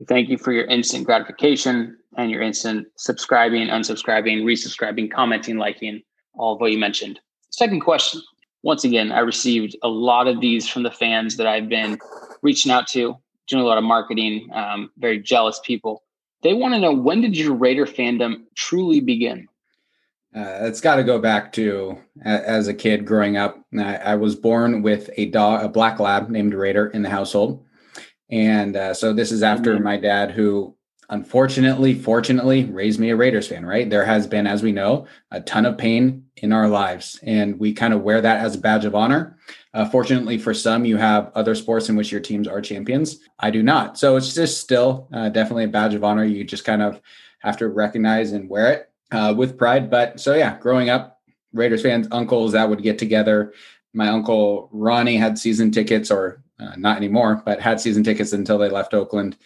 [0.00, 6.02] We thank you for your instant gratification and your instant subscribing, unsubscribing, resubscribing, commenting, liking,
[6.34, 7.20] all of what you mentioned.
[7.50, 8.20] Second question.
[8.64, 11.98] Once again, I received a lot of these from the fans that I've been
[12.40, 13.14] reaching out to,
[13.46, 16.02] doing a lot of marketing, um, very jealous people.
[16.42, 19.48] They want to know when did your Raider fandom truly begin?
[20.34, 23.62] Uh, it's got to go back to a- as a kid growing up.
[23.78, 27.62] I, I was born with a dog, a black lab named Raider in the household,
[28.30, 29.82] and uh, so this is after Mhm.
[29.82, 30.73] my dad, who
[31.10, 33.64] unfortunately, fortunately, raised me a Raiders fan.
[33.64, 37.58] Right, there has been, as we know, a ton of pain in our lives, and
[37.58, 39.38] we kind of wear that as a badge of honor.
[39.72, 43.18] Uh, fortunately for some, you have other sports in which your teams are champions.
[43.40, 46.24] I do not, so it's just still uh, definitely a badge of honor.
[46.24, 47.00] You just kind of
[47.40, 49.90] have to recognize and wear it uh, with pride.
[49.90, 51.20] But so yeah, growing up,
[51.52, 53.52] Raiders fans, uncles that would get together.
[53.92, 58.58] My uncle Ronnie had season tickets, or uh, not anymore, but had season tickets until
[58.58, 59.36] they left Oakland.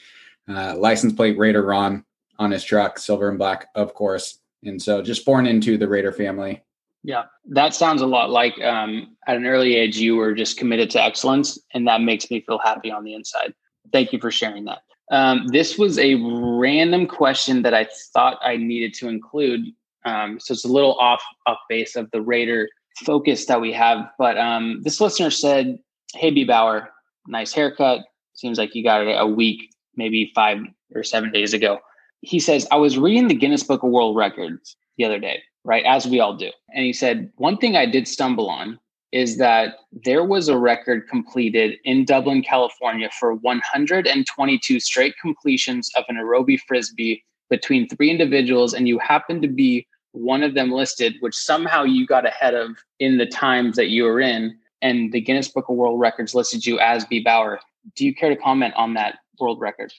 [0.49, 2.05] Uh, license plate Raider Ron
[2.39, 4.39] on his truck, silver and black, of course.
[4.65, 6.63] And so just born into the Raider family.
[7.05, 10.91] Yeah, that sounds a lot like um, at an early age you were just committed
[10.91, 13.55] to excellence, and that makes me feel happy on the inside.
[13.93, 14.81] Thank you for sharing that.
[15.11, 19.73] Um, this was a random question that I thought I needed to include.
[20.05, 22.69] Um, so it's a little off off base of the Raider
[23.05, 24.11] focus that we have.
[24.19, 25.79] But um, this listener said,
[26.15, 26.91] "Hey, B Bauer,
[27.27, 28.01] nice haircut.
[28.35, 30.61] Seems like you got it a week, maybe five
[30.95, 31.81] or seven days ago."
[32.23, 35.85] He says, "I was reading the Guinness Book of World Records the other day, right,
[35.85, 38.79] as we all do, and he said one thing I did stumble on."
[39.11, 46.05] Is that there was a record completed in Dublin, California for 122 straight completions of
[46.09, 51.15] an aerobie frisbee between three individuals, and you happened to be one of them listed,
[51.21, 55.23] which somehow you got ahead of in the times that you were in, and the
[55.23, 57.21] Guinness Book of World Records listed you as B.
[57.21, 57.61] Bauer.
[57.97, 59.93] Do you care to comment on that world record?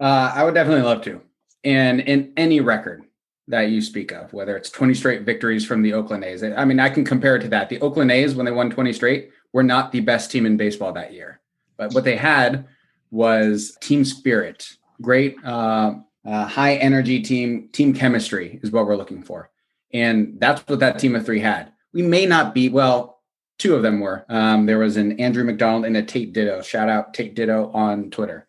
[0.00, 1.20] Uh, I would definitely love to.
[1.64, 3.04] And in any record
[3.48, 6.80] that you speak of, whether it's 20 straight victories from the Oakland A's, I mean,
[6.80, 7.68] I can compare it to that.
[7.68, 10.92] The Oakland A's, when they won 20 straight, were not the best team in baseball
[10.92, 11.40] that year.
[11.76, 12.66] But what they had
[13.10, 14.68] was team spirit,
[15.00, 15.94] great uh,
[16.26, 19.50] uh, high energy team, team chemistry is what we're looking for.
[19.92, 21.72] And that's what that team of three had.
[21.92, 23.15] We may not be, well,
[23.58, 24.24] two of them were.
[24.28, 26.62] Um, there was an Andrew McDonald and a Tate Ditto.
[26.62, 28.46] Shout out Tate Ditto on Twitter.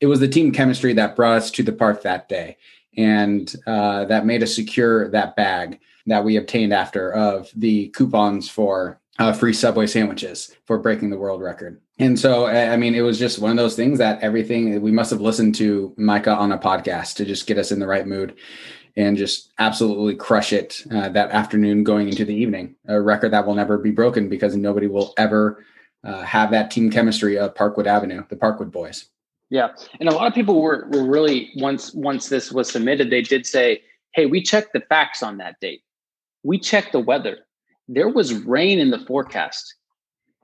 [0.00, 2.56] It was the team chemistry that brought us to the park that day
[2.96, 8.48] and uh, that made us secure that bag that we obtained after of the coupons
[8.48, 11.80] for uh, free Subway sandwiches for breaking the world record.
[11.98, 15.10] And so, I mean, it was just one of those things that everything we must
[15.10, 18.34] have listened to Micah on a podcast to just get us in the right mood
[18.96, 22.74] and just absolutely crush it uh, that afternoon going into the evening.
[22.86, 25.64] A record that will never be broken because nobody will ever
[26.04, 29.06] uh, have that team chemistry of Parkwood Avenue, the Parkwood boys.
[29.50, 29.68] Yeah,
[30.00, 33.46] and a lot of people were were really once once this was submitted, they did
[33.46, 33.82] say,
[34.14, 35.82] "Hey, we checked the facts on that date.
[36.42, 37.38] We checked the weather.
[37.88, 39.74] There was rain in the forecast.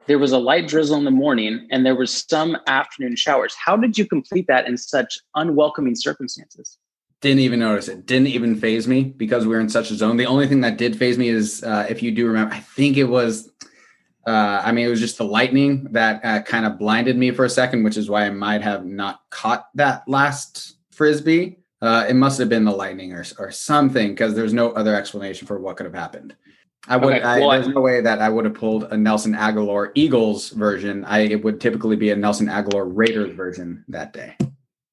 [0.07, 3.55] There was a light drizzle in the morning, and there was some afternoon showers.
[3.55, 6.78] How did you complete that in such unwelcoming circumstances?"
[7.21, 8.07] Didn't even notice it.
[8.07, 10.17] Didn't even phase me because we were in such a zone.
[10.17, 12.97] The only thing that did phase me is, uh, if you do remember, I think
[12.97, 13.51] it was
[14.29, 17.47] uh, I mean, it was just the lightning that uh, kind of blinded me for
[17.47, 21.61] a second, which is why I might have not caught that last frisbee.
[21.81, 25.47] Uh, it must have been the lightning or, or something because there's no other explanation
[25.47, 26.37] for what could have happened.
[26.87, 27.15] I would.
[27.15, 30.51] Okay, well, I, there's no way that I would have pulled a Nelson Agholor Eagles
[30.51, 31.07] version.
[31.07, 34.37] I it would typically be a Nelson Agholor Raiders version that day.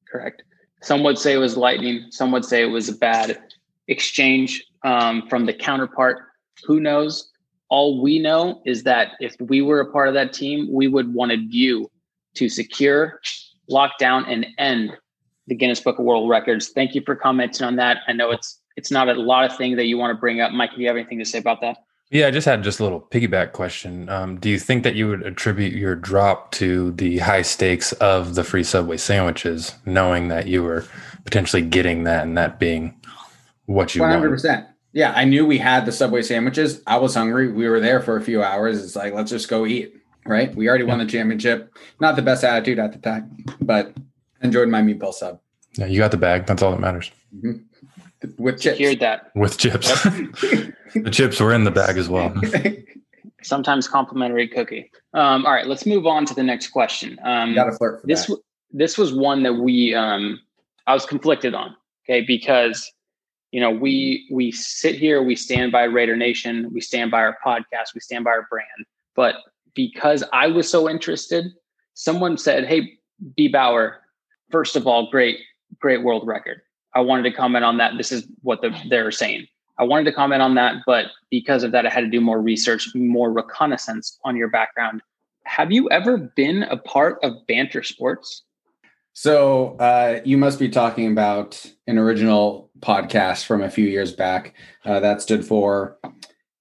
[0.10, 0.44] Correct.
[0.86, 2.06] Some would say it was lightning.
[2.12, 3.38] Some would say it was a bad
[3.88, 6.20] exchange um, from the counterpart.
[6.66, 7.32] Who knows?
[7.70, 11.14] all we know is that if we were a part of that team, we would
[11.14, 11.90] wanted you
[12.36, 13.20] to secure,
[13.68, 14.96] lock down, and end
[15.48, 16.70] the Guinness Book of World Records.
[16.70, 18.00] Thank you for commenting on that.
[18.08, 20.52] I know it's it's not a lot of things that you want to bring up.
[20.52, 21.78] Mike, do you have anything to say about that?
[22.12, 24.10] Yeah, I just had just a little piggyback question.
[24.10, 28.36] Um, do you think that you would attribute your drop to the high stakes of
[28.36, 30.86] the free Subway sandwiches, knowing that you were
[31.24, 33.00] potentially getting that and that being
[33.66, 34.44] what you 100%.
[34.44, 34.66] Wanted?
[34.94, 36.82] Yeah, I knew we had the Subway sandwiches.
[36.88, 37.52] I was hungry.
[37.52, 38.84] We were there for a few hours.
[38.84, 39.94] It's like, let's just go eat.
[40.26, 40.56] Right.
[40.56, 41.76] We already won the championship.
[42.00, 43.94] Not the best attitude at the time, but
[44.42, 45.40] enjoyed my meatball sub.
[45.78, 46.46] Yeah, you got the bag.
[46.46, 47.12] That's all that matters.
[47.36, 47.64] Mm-hmm.
[48.38, 48.80] With chips.
[48.80, 49.32] Heard that.
[49.36, 49.88] With chips.
[50.04, 52.34] the chips were in the bag as well.
[53.44, 54.92] Sometimes complimentary cookie.
[55.14, 57.20] Um, all right, let's move on to the next question.
[57.24, 58.26] Um, got to flirt for this.
[58.26, 58.40] That.
[58.72, 60.40] This was one that we um,
[60.88, 61.76] I was conflicted on.
[62.06, 62.92] Okay, because
[63.56, 67.38] you know we we sit here we stand by raider nation we stand by our
[67.46, 69.36] podcast we stand by our brand but
[69.74, 71.46] because i was so interested
[71.94, 72.98] someone said hey
[73.38, 74.02] b bauer
[74.52, 75.40] first of all great
[75.80, 76.62] great world record
[76.96, 77.98] i wanted to comment on that.
[77.98, 79.48] This is what the, they're saying.
[79.78, 82.42] I wanted to comment on that but because of that i had to do more
[82.42, 85.02] research more reconnaissance on your background.
[85.44, 88.44] Have you ever been a part of banter sports?
[89.14, 94.54] So uh, you must be talking about an original podcast from a few years back
[94.84, 95.98] uh, that stood for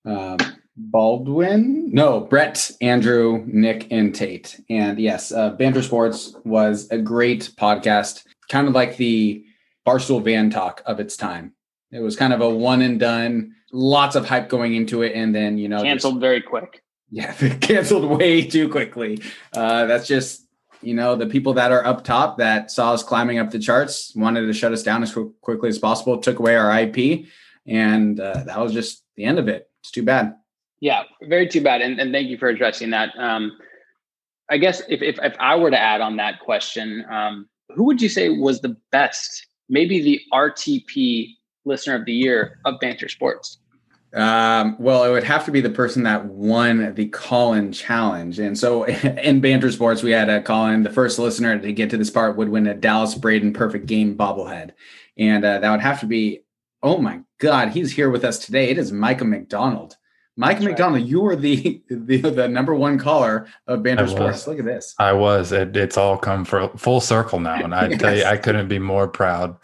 [0.04, 0.36] um,
[0.76, 4.60] Baldwin, no, Brett, Andrew, Nick, and Tate.
[4.70, 9.44] And yes, uh, Banter Sports was a great podcast, kind of like the
[9.86, 11.54] Barstool Van Talk of its time.
[11.90, 15.34] It was kind of a one and done, lots of hype going into it, and
[15.34, 16.82] then you know canceled very quick.
[17.10, 19.20] Yeah, canceled way too quickly.
[19.52, 20.44] Uh, that's just
[20.84, 24.14] you know, the people that are up top that saw us climbing up the charts
[24.14, 27.26] wanted to shut us down as quickly as possible, took away our IP,
[27.66, 29.68] and uh, that was just the end of it.
[29.80, 30.34] It's too bad.
[30.80, 31.80] Yeah, very too bad.
[31.80, 33.10] And, and thank you for addressing that.
[33.18, 33.56] Um,
[34.50, 38.02] I guess if, if, if I were to add on that question, um, who would
[38.02, 43.58] you say was the best, maybe the RTP listener of the year of Banter Sports?
[44.14, 48.38] Um, well, it would have to be the person that won the call-in challenge.
[48.38, 50.84] And so in Banter Sports, we had a call-in.
[50.84, 54.16] The first listener to get to this part would win a Dallas Braden perfect game
[54.16, 54.70] bobblehead.
[55.18, 56.42] And uh, that would have to be,
[56.82, 58.70] oh my God, he's here with us today.
[58.70, 59.96] It is Micah McDonald.
[60.36, 61.08] Mike That's McDonald, right.
[61.08, 64.46] you were the, the the number one caller of Banter Sports.
[64.46, 64.94] Look at this.
[64.98, 65.52] I was.
[65.52, 68.00] It, it's all come for full circle now, and I yes.
[68.00, 69.56] tell you, I couldn't be more proud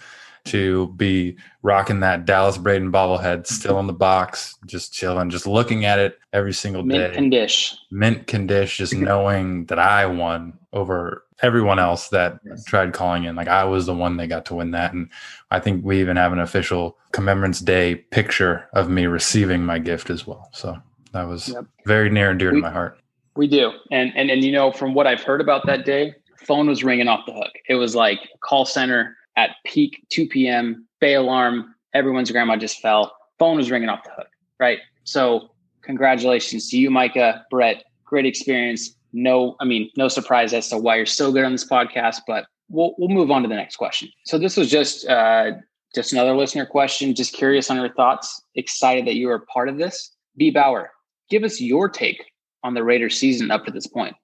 [0.45, 5.85] to be rocking that Dallas Braden bobblehead still in the box, just chilling, just looking
[5.85, 7.05] at it every single Mint day.
[7.05, 7.79] Mint condition.
[7.91, 12.65] Mint condish, just knowing that I won over everyone else that yes.
[12.65, 13.35] tried calling in.
[13.35, 14.93] Like I was the one that got to win that.
[14.93, 15.11] And
[15.51, 20.11] I think we even have an official Commemorance Day picture of me receiving my gift
[20.11, 20.49] as well.
[20.53, 20.79] So
[21.13, 21.65] that was yep.
[21.87, 22.99] very near and dear we, to my heart.
[23.37, 23.73] We do.
[23.91, 26.15] And and and you know, from what I've heard about that day,
[26.47, 27.53] phone was ringing off the hook.
[27.69, 30.87] It was like call center at peak 2 p.m.
[31.01, 31.75] Bay alarm.
[31.95, 33.13] Everyone's grandma just fell.
[33.39, 34.29] Phone was ringing off the hook.
[34.59, 34.79] Right.
[35.05, 35.51] So
[35.83, 37.85] congratulations to you, Micah, Brett.
[38.05, 38.97] Great experience.
[39.13, 42.47] No, I mean, no surprise as to why you're so good on this podcast, but
[42.71, 44.09] we'll we'll move on to the next question.
[44.25, 45.53] So this was just uh,
[45.95, 47.15] just another listener question.
[47.15, 48.43] Just curious on your thoughts.
[48.55, 50.17] Excited that you are part of this.
[50.37, 50.91] B Bauer,
[51.29, 52.25] give us your take
[52.63, 54.15] on the Raiders season up to this point.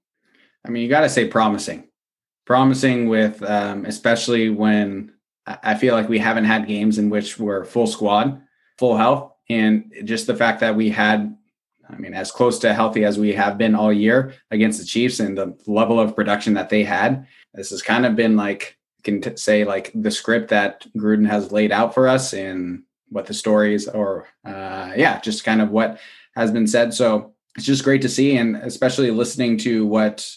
[0.64, 1.88] I mean, you got to say promising
[2.46, 5.12] promising with um, especially when
[5.46, 8.40] I feel like we haven't had games in which we're full squad,
[8.78, 11.36] full health, and just the fact that we had,
[11.88, 15.20] I mean, as close to healthy as we have been all year against the Chiefs
[15.20, 17.26] and the level of production that they had.
[17.56, 21.52] This has kind of been like can t- say like the script that Gruden has
[21.52, 25.98] laid out for us and what the stories or uh, yeah, just kind of what
[26.34, 26.92] has been said.
[26.92, 30.28] So it's just great to see, and especially listening to what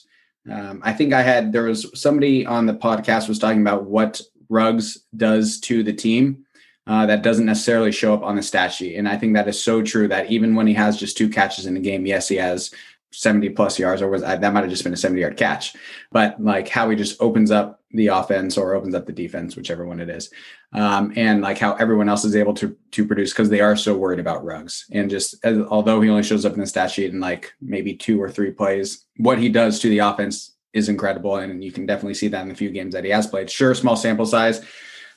[0.49, 4.21] um, I think I had there was somebody on the podcast was talking about what
[4.47, 6.45] Ruggs does to the team
[6.87, 9.61] uh, that doesn't necessarily show up on the stat sheet, and I think that is
[9.61, 10.07] so true.
[10.07, 12.71] That even when he has just two catches in a game, yes, he has
[13.11, 15.75] 70 plus yards, or was that might have just been a 70 yard catch,
[16.11, 19.85] but like how he just opens up the offense or opens up the defense, whichever
[19.85, 20.31] one it is,
[20.73, 23.97] um, and like how everyone else is able to to produce because they are so
[23.97, 24.85] worried about Ruggs.
[24.91, 27.95] And just as, although he only shows up in the stat sheet in like maybe
[27.95, 31.87] two or three plays, what he does to the offense is incredible, and you can
[31.87, 33.49] definitely see that in the few games that he has played.
[33.49, 34.63] Sure, small sample size,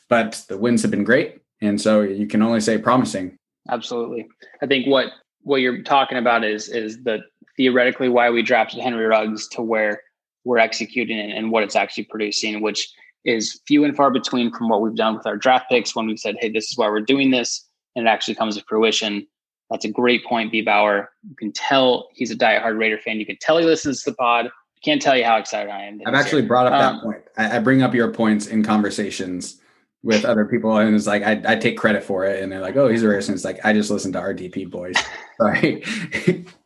[0.09, 3.37] but the wins have been great, and so you can only say promising.
[3.69, 4.27] Absolutely,
[4.63, 5.09] I think what
[5.43, 7.21] what you're talking about is is the
[7.57, 10.01] theoretically why we drafted Henry Ruggs to where
[10.45, 12.93] we're executing and what it's actually producing, which
[13.25, 16.19] is few and far between from what we've done with our draft picks when we've
[16.19, 19.27] said, hey, this is why we're doing this, and it actually comes to fruition.
[19.71, 20.61] That's a great point, B.
[20.61, 21.11] Bauer.
[21.29, 23.19] You can tell he's a diehard Raider fan.
[23.19, 24.51] You can tell he listens to the pod.
[24.85, 26.01] Can't tell you how excited I am.
[26.05, 27.23] I've actually brought up um, that point.
[27.39, 29.61] I, I, bring up your points in conversations
[30.03, 32.77] with other people, and it's like I, I take credit for it, and they're like,
[32.77, 34.97] "Oh, he's a Raider fan." It's like I just listen to RTP boys.
[35.41, 35.85] Sorry.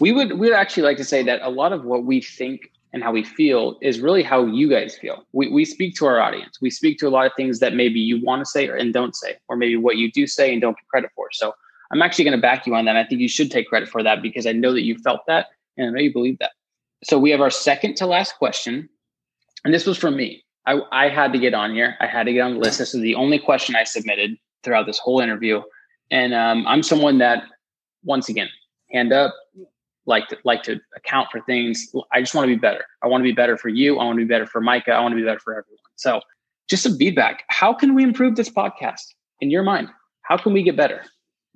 [0.00, 2.70] we would we would actually like to say that a lot of what we think
[2.92, 5.24] and how we feel is really how you guys feel.
[5.32, 6.60] We, we speak to our audience.
[6.60, 9.16] We speak to a lot of things that maybe you want to say and don't
[9.16, 11.28] say, or maybe what you do say and don't get credit for.
[11.32, 11.54] So
[11.90, 12.96] I'm actually going to back you on that.
[12.96, 15.48] I think you should take credit for that because I know that you felt that
[15.76, 16.52] and I know you believe that.
[17.02, 18.88] So we have our second to last question.
[19.64, 20.44] And this was from me.
[20.66, 21.96] I, I had to get on here.
[22.00, 22.78] I had to get on the list.
[22.78, 25.62] This is the only question I submitted throughout this whole interview.
[26.10, 27.44] And um, I'm someone that,
[28.04, 28.48] once again,
[28.92, 29.34] hand up,
[30.06, 31.92] like to like to account for things.
[32.12, 32.84] I just want to be better.
[33.02, 33.98] I want to be better for you.
[33.98, 34.92] I want to be better for Micah.
[34.92, 35.78] I want to be better for everyone.
[35.96, 36.20] So
[36.68, 37.44] just some feedback.
[37.48, 39.02] How can we improve this podcast
[39.40, 39.88] in your mind?
[40.22, 41.04] How can we get better?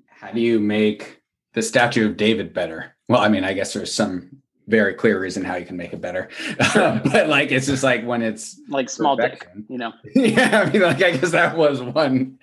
[0.08, 1.20] How do you make
[1.54, 2.96] the statue of David better?
[3.08, 6.00] Well, I mean, I guess there's some very clear reason how you can make it
[6.00, 6.28] better.
[6.74, 9.92] but like it's just like when it's like small dick, you know.
[10.14, 12.38] yeah, I mean like I guess that was one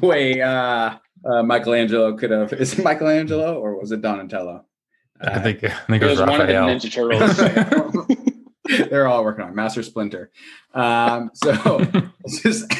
[0.00, 4.64] way uh uh Michelangelo could have is it Michelangelo or was it Donatello?
[5.20, 6.64] I think I think it, it was, was Raphael.
[6.64, 8.12] One of the Ninja
[8.66, 8.88] Turtles.
[8.90, 10.30] They're all working on Master Splinter.
[10.72, 11.84] Um, so
[12.42, 12.72] just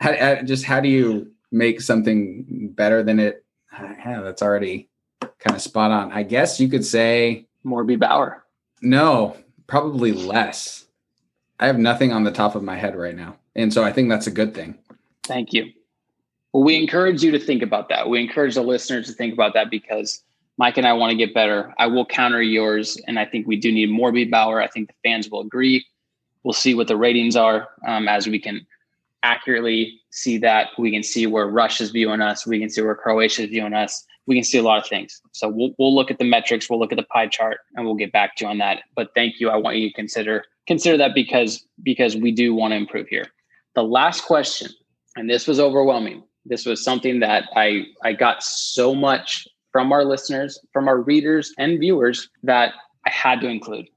[0.00, 3.44] how, just how do you make something better than it?
[3.78, 4.88] Yeah, that's already
[5.20, 6.12] kind of spot on.
[6.12, 8.44] I guess you could say more B Bauer.
[8.82, 10.86] No, probably less.
[11.60, 14.08] I have nothing on the top of my head right now, and so I think
[14.08, 14.76] that's a good thing.
[15.24, 15.70] Thank you.
[16.52, 18.08] Well, we encourage you to think about that.
[18.08, 20.22] We encourage the listeners to think about that because
[20.56, 21.74] Mike and I want to get better.
[21.78, 24.60] I will counter yours, and I think we do need more Bauer.
[24.60, 25.84] I think the fans will agree.
[26.44, 28.66] We'll see what the ratings are um, as we can
[29.22, 30.68] accurately see that.
[30.78, 32.46] We can see where Rush is viewing us.
[32.46, 34.04] We can see where Croatia is viewing us.
[34.26, 35.20] we can see a lot of things.
[35.32, 37.94] So we'll we'll look at the metrics, we'll look at the pie chart, and we'll
[37.94, 38.82] get back to you on that.
[38.94, 39.50] But thank you.
[39.50, 43.26] I want you to consider consider that because because we do want to improve here.
[43.74, 44.70] The last question,
[45.16, 46.22] and this was overwhelming.
[46.46, 51.52] This was something that I I got so much from our listeners, from our readers
[51.58, 53.88] and viewers that I had to include.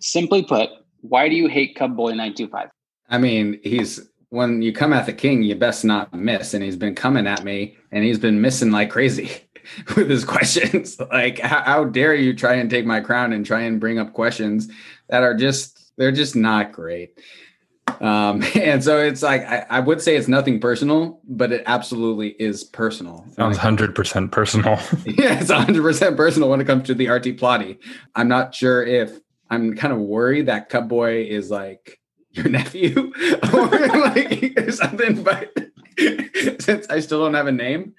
[0.00, 0.70] Simply put,
[1.02, 2.70] why do you hate Cub Boy 925?
[3.10, 6.54] I mean, he's when you come at the king, you best not miss.
[6.54, 9.30] And he's been coming at me and he's been missing like crazy
[9.94, 10.98] with his questions.
[11.12, 14.14] like, how, how, dare you try and take my crown and try and bring up
[14.14, 14.70] questions
[15.10, 17.20] that are just, they're just not great.
[18.00, 22.30] Um, and so it's like, I, I would say it's nothing personal, but it absolutely
[22.38, 23.26] is personal.
[23.32, 24.72] Sounds 100% personal.
[25.06, 27.78] yeah, it's 100% personal when it comes to the RT plotty.
[28.14, 29.18] I'm not sure if
[29.50, 31.98] I'm kind of worried that Cub Boy is like,
[32.32, 33.12] your nephew
[33.52, 35.52] or like something, but
[36.60, 37.94] since I still don't have a name.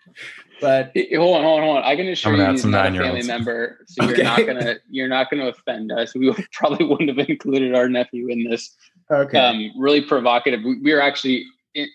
[0.62, 1.84] But hold on, hold on, hold on.
[1.84, 4.18] I can assure you he's not a family member, so okay.
[4.18, 6.14] you're not gonna you're not gonna offend us.
[6.14, 8.76] We probably wouldn't have included our nephew in this.
[9.12, 9.38] Okay.
[9.38, 10.64] Um, really provocative.
[10.64, 11.46] We, we are actually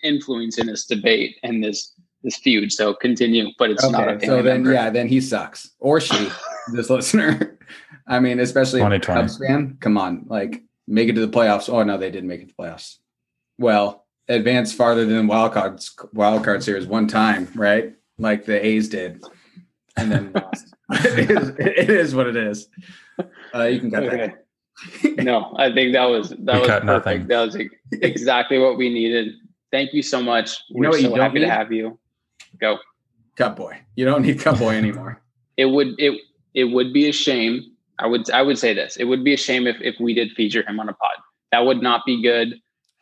[0.03, 2.71] influencing this debate and this this feud.
[2.71, 3.91] So continue, but it's okay.
[3.91, 4.73] not a So then, member.
[4.73, 6.29] yeah, then he sucks or she.
[6.73, 7.57] this listener.
[8.07, 9.77] I mean, especially Cubs fan.
[9.79, 11.69] Come on, like make it to the playoffs.
[11.69, 12.97] Oh no, they didn't make it to the playoffs.
[13.57, 17.93] Well, advance farther than wild cards wild card series one time, right?
[18.17, 19.23] Like the A's did,
[19.97, 20.73] and then lost.
[20.91, 22.67] it, is, it is what it is.
[23.53, 24.17] Uh, you can cut okay.
[24.17, 24.44] that.
[25.17, 26.85] No, I think that was that we was perfect.
[26.85, 27.27] Nothing.
[27.27, 27.57] That was
[28.01, 29.33] exactly what we needed.
[29.71, 30.59] Thank you so much.
[30.69, 31.45] You We're so happy need?
[31.45, 31.97] to have you.
[32.59, 32.77] Go.
[33.35, 33.79] Cub boy.
[33.95, 35.21] You don't need Cub boy anymore.
[35.57, 36.19] it would it
[36.53, 38.97] it would be a shame I would I would say this.
[38.97, 41.17] It would be a shame if if we did feature him on a pod.
[41.51, 42.59] That would not be good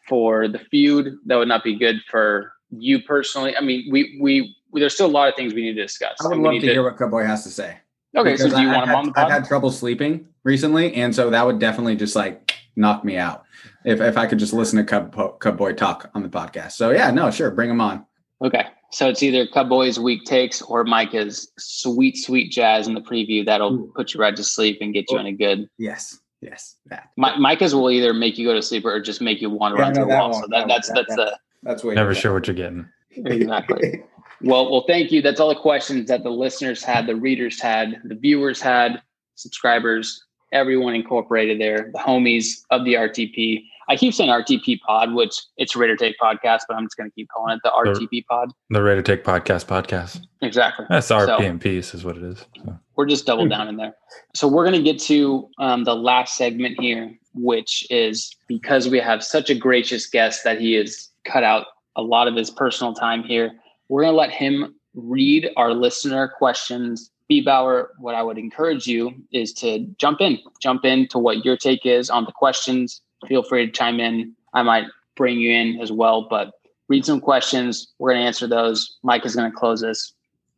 [0.07, 1.17] for the feud.
[1.25, 3.55] That would not be good for you personally.
[3.57, 6.17] I mean, we we, we there's still a lot of things we need to discuss.
[6.23, 7.77] I would love to, to hear what Cubboy has to say.
[8.15, 9.25] Okay, so do you I, want him on the pod?
[9.25, 13.45] I've had trouble sleeping recently, and so that would definitely just like knock me out
[13.85, 16.73] if if I could just listen to Cub Cub Boy talk on the podcast.
[16.73, 18.05] So yeah, no, sure, bring him on.
[18.43, 18.65] Okay.
[18.91, 23.43] So it's either Cub Boy's weak takes or Micah's sweet, sweet jazz in the preview
[23.43, 23.91] that'll Ooh.
[23.95, 25.21] put you right to sleep and get you oh.
[25.21, 25.67] in a good.
[25.79, 26.75] Yes, yes.
[26.87, 27.09] That.
[27.17, 29.81] My, Micah's will either make you go to sleep or just make you want to
[29.81, 30.33] yeah, run to the wall.
[30.33, 32.87] So that, that's that, that's the that's way never sure what you're getting.
[33.11, 34.03] Exactly.
[34.43, 35.21] well, well, thank you.
[35.21, 39.01] That's all the questions that the listeners had, the readers had, the viewers had,
[39.35, 43.63] subscribers, everyone incorporated there, the homies of the RTP.
[43.89, 47.13] I keep saying RTP pod, which it's Raider Take podcast, but I'm just going to
[47.13, 48.51] keep calling it the RTP pod.
[48.69, 50.25] The Raider Take podcast podcast.
[50.41, 50.85] Exactly.
[50.89, 52.45] That's RPM piece is what it is.
[52.63, 52.79] So.
[52.95, 53.95] We're just double down in there.
[54.35, 58.99] So we're going to get to um, the last segment here, which is because we
[58.99, 62.93] have such a gracious guest that he has cut out a lot of his personal
[62.93, 63.51] time here.
[63.93, 68.87] We're going to let him read our listener questions B Bauer, what I would encourage
[68.87, 73.01] you is to jump in, jump in to what your take is on the questions,
[73.27, 74.33] feel free to chime in.
[74.55, 76.53] I might bring you in as well, but
[76.89, 77.93] read some questions.
[77.99, 78.97] We're going to answer those.
[79.03, 80.11] Mike is going to close this.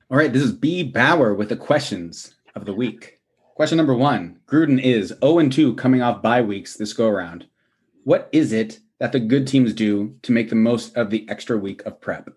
[0.09, 0.31] All right.
[0.31, 0.83] This is B.
[0.83, 3.19] Bauer with the questions of the week.
[3.55, 7.47] Question number one Gruden is 0 2 coming off bye weeks this go around.
[8.05, 11.57] What is it that the good teams do to make the most of the extra
[11.57, 12.29] week of prep?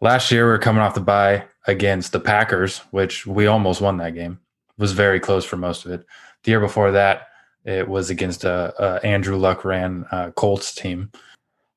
[0.00, 3.96] Last year, we are coming off the bye against the Packers, which we almost won
[3.96, 4.38] that game.
[4.70, 6.04] It was very close for most of it.
[6.44, 7.28] The year before that,
[7.64, 11.10] it was against a, a Andrew Luck ran uh, Colts team.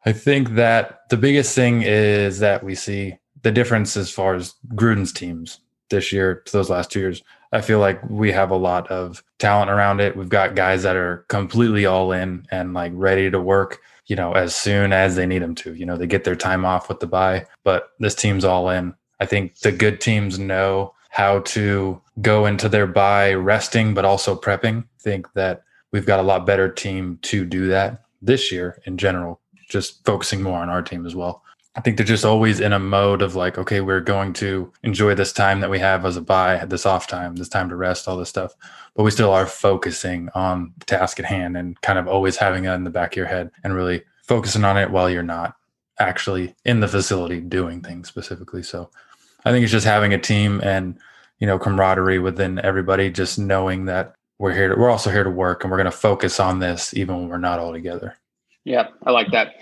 [0.06, 4.54] I think that the biggest thing is that we see the difference as far as
[4.76, 7.24] Gruden's teams this year to those last two years.
[7.52, 10.16] I feel like we have a lot of talent around it.
[10.16, 14.34] We've got guys that are completely all in and like ready to work, you know,
[14.34, 15.74] as soon as they need them to.
[15.74, 18.94] You know, they get their time off with the bye, but this team's all in.
[19.22, 24.36] I think the good teams know how to go into their bye resting, but also
[24.36, 24.84] prepping.
[24.84, 28.98] I think that we've got a lot better team to do that this year in
[28.98, 31.42] general, just focusing more on our team as well.
[31.76, 35.16] I think they're just always in a mode of like, okay, we're going to enjoy
[35.16, 38.10] this time that we have as a buy, this off time, this time to rest,
[38.10, 38.54] all this stuff.
[38.94, 42.64] But we still are focusing on the task at hand and kind of always having
[42.64, 45.56] that in the back of your head and really focusing on it while you're not
[45.98, 48.64] actually in the facility doing things specifically.
[48.64, 48.90] So
[49.46, 51.00] I think it's just having a team and,
[51.40, 55.30] you know, camaraderie within everybody, just knowing that we're here to, we're also here to
[55.30, 58.18] work and we're going to focus on this even when we're not all together.
[58.66, 59.54] Yeah, I like that.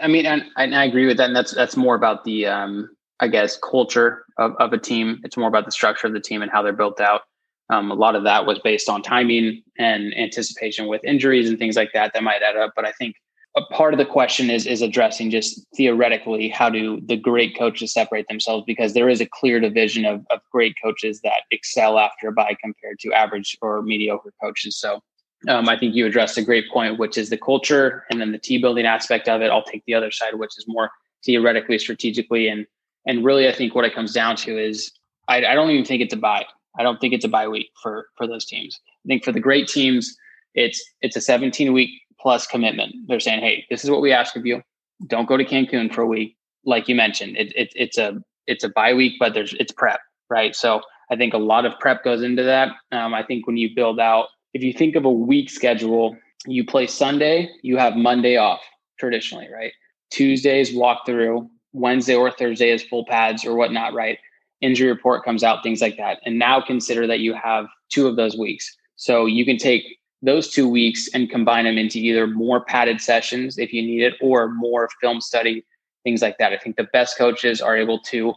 [0.00, 1.26] I mean, and, and I agree with that.
[1.26, 5.20] And that's, that's more about the, um, I guess, culture of, of a team.
[5.24, 7.22] It's more about the structure of the team and how they're built out.
[7.68, 11.76] Um, a lot of that was based on timing and anticipation with injuries and things
[11.76, 12.72] like that that might add up.
[12.76, 13.16] But I think
[13.56, 17.92] a part of the question is is addressing just theoretically how do the great coaches
[17.92, 22.28] separate themselves because there is a clear division of, of great coaches that excel after
[22.28, 24.78] a bye compared to average or mediocre coaches.
[24.78, 25.00] So
[25.48, 28.38] um, I think you addressed a great point, which is the culture and then the
[28.38, 29.50] team building aspect of it.
[29.50, 30.90] I'll take the other side, which is more
[31.24, 32.66] theoretically, strategically, and
[33.06, 34.90] and really, I think what it comes down to is
[35.28, 36.44] I, I don't even think it's a bye.
[36.78, 38.78] I don't think it's a bye week for for those teams.
[39.04, 40.16] I think for the great teams,
[40.54, 42.94] it's it's a 17 week plus commitment.
[43.06, 44.62] They're saying, hey, this is what we ask of you.
[45.06, 46.36] Don't go to Cancun for a week.
[46.64, 50.00] Like you mentioned, it, it, it's a it's a bye week, but there's it's prep,
[50.28, 50.56] right?
[50.56, 50.80] So
[51.10, 52.72] I think a lot of prep goes into that.
[52.90, 56.64] Um, I think when you build out, if you think of a week schedule, you
[56.64, 58.62] play Sunday, you have Monday off
[58.98, 59.70] traditionally, right?
[60.10, 64.18] Tuesdays walk through, Wednesday or Thursday is full pads or whatnot, right?
[64.62, 66.20] Injury report comes out, things like that.
[66.24, 68.74] And now consider that you have two of those weeks.
[68.96, 69.82] So you can take
[70.22, 74.14] those two weeks and combine them into either more padded sessions if you need it
[74.22, 75.66] or more film study,
[76.02, 76.54] things like that.
[76.54, 78.32] I think the best coaches are able to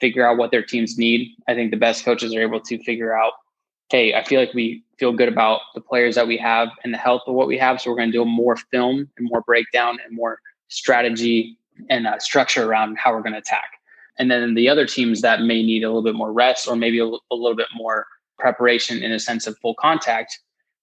[0.00, 1.30] figure out what their teams need.
[1.48, 3.32] I think the best coaches are able to figure out,
[3.90, 6.98] hey, I feel like we feel good about the players that we have and the
[6.98, 7.80] health of what we have.
[7.80, 11.58] So we're going to do more film and more breakdown and more strategy
[11.90, 13.70] and uh, structure around how we're going to attack.
[14.18, 16.98] And then the other teams that may need a little bit more rest or maybe
[17.00, 18.06] a, little bit more
[18.38, 20.38] preparation in a sense of full contact,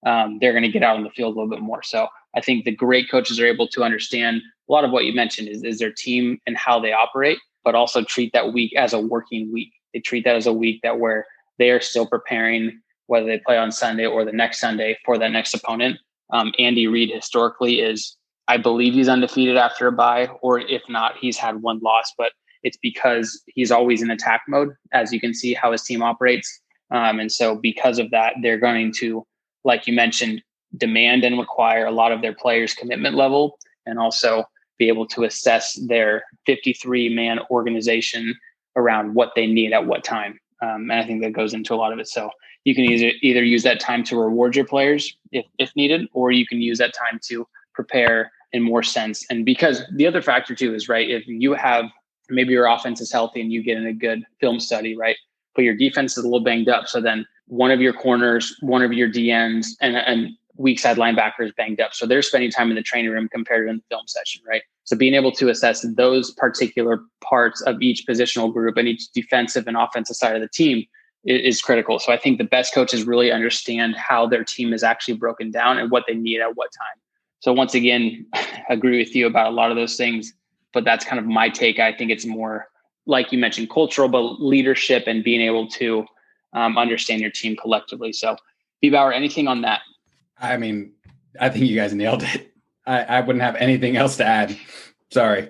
[0.06, 1.82] um, they're going to get out on the field a little bit more.
[1.82, 5.14] So I think the great coaches are able to understand a lot of what you
[5.14, 8.93] mentioned is, is their team and how they operate, but also treat that week as
[8.93, 9.72] a working week.
[9.93, 11.26] They treat that as a week that where
[11.58, 12.82] they are still preparing,
[13.12, 15.97] whether they play on Sunday or the next Sunday for that next opponent.
[16.32, 18.16] Um, Andy Reid historically is,
[18.47, 22.32] I believe he's undefeated after a bye, or if not, he's had one loss, but
[22.64, 26.62] it's because he's always in attack mode, as you can see how his team operates.
[26.89, 29.26] Um, and so, because of that, they're going to
[29.64, 30.41] like you mentioned,
[30.78, 34.45] demand and require a lot of their players' commitment level and also
[34.78, 38.36] be able to assess their 53 man organization
[38.76, 40.39] around what they need at what time.
[40.62, 42.07] Um, and I think that goes into a lot of it.
[42.07, 42.30] So
[42.64, 46.32] you can either, either use that time to reward your players if, if needed, or
[46.32, 49.26] you can use that time to prepare in more sense.
[49.30, 51.86] And because the other factor too is right, if you have
[52.30, 55.16] maybe your offense is healthy and you get in a good film study, right?
[55.55, 56.88] But your defense is a little banged up.
[56.88, 61.55] So then one of your corners, one of your DNs, and, and weak side linebackers
[61.55, 61.93] banged up.
[61.93, 64.62] So they're spending time in the training room compared to in the film session, right?
[64.84, 69.68] So being able to assess those particular parts of each positional group and each defensive
[69.68, 70.86] and offensive side of the team
[71.24, 72.00] is, critical.
[72.00, 75.78] So I think the best coaches really understand how their team is actually broken down
[75.78, 77.02] and what they need at what time.
[77.40, 80.34] So once again, I agree with you about a lot of those things,
[80.74, 81.80] but that's kind of my take.
[81.80, 82.68] I think it's more
[83.06, 86.06] like you mentioned, cultural, but leadership and being able to
[86.54, 88.14] um, understand your team collectively.
[88.14, 88.36] So,
[88.82, 89.82] B Bauer, anything on that?
[90.40, 90.94] I mean,
[91.40, 92.54] I think you guys nailed it.
[92.86, 94.58] I, I wouldn't have anything else to add.
[95.12, 95.50] Sorry.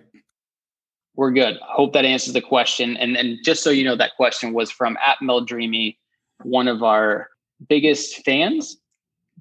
[1.22, 1.60] We're good.
[1.62, 2.98] Hope that answers the question.
[2.98, 6.00] And and just so you know, that question was from at Mel Dreamy,
[6.42, 7.30] one of our
[7.70, 8.78] biggest fans,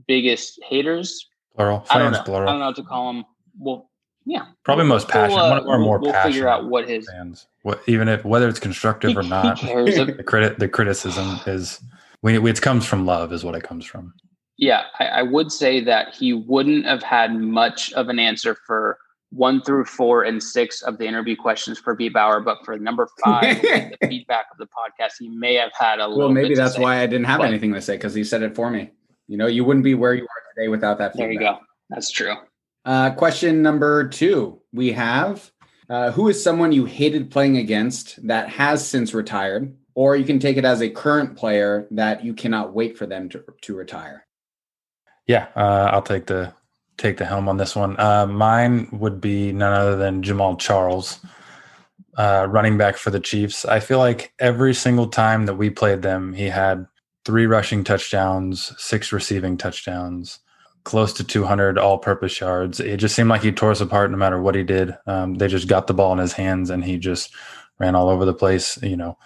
[0.07, 1.27] biggest haters.
[1.57, 1.79] Plural.
[1.81, 2.23] Fans, I don't know.
[2.23, 2.49] plural.
[2.51, 3.25] I don't know what to call them.
[3.59, 3.91] Well,
[4.27, 4.49] yeah.
[4.63, 5.37] Probably most passionate.
[5.37, 6.35] We'll, uh, one of our more we'll passionate.
[6.35, 7.47] figure out what his fans.
[7.63, 9.63] What even if whether it's constructive or not.
[9.63, 11.81] The credit the criticism is
[12.21, 14.13] we it comes from love is what it comes from.
[14.59, 18.99] Yeah, I, I would say that he wouldn't have had much of an answer for
[19.31, 23.09] one through four and six of the interview questions for B Bauer, but for number
[23.25, 26.25] five, the feedback of the podcast, he may have had a little.
[26.25, 26.83] Well, maybe that's say.
[26.83, 28.91] why I didn't have but, anything to say because he said it for me.
[29.29, 31.13] You know, you wouldn't be where you are today without that.
[31.13, 31.27] Feedback.
[31.27, 31.59] There you go.
[31.89, 32.35] That's true.
[32.85, 35.53] Uh, question number two we have
[35.89, 39.77] uh, Who is someone you hated playing against that has since retired?
[39.95, 43.29] Or you can take it as a current player that you cannot wait for them
[43.31, 44.25] to, to retire.
[45.27, 46.55] Yeah, uh, I'll take the
[47.01, 47.99] take the helm on this one.
[47.99, 51.19] Uh, mine would be none other than Jamaal Charles,
[52.17, 53.65] uh, running back for the Chiefs.
[53.65, 56.87] I feel like every single time that we played them, he had
[57.25, 60.41] three rushing touchdowns, six receiving touchdowns
[60.85, 62.81] close to 200 all-purpose yards.
[62.81, 64.97] It just seemed like he tore us apart no matter what he did.
[65.07, 67.35] Um, they just got the ball in his hands and he just
[67.79, 68.81] ran all over the place.
[68.83, 69.19] You know,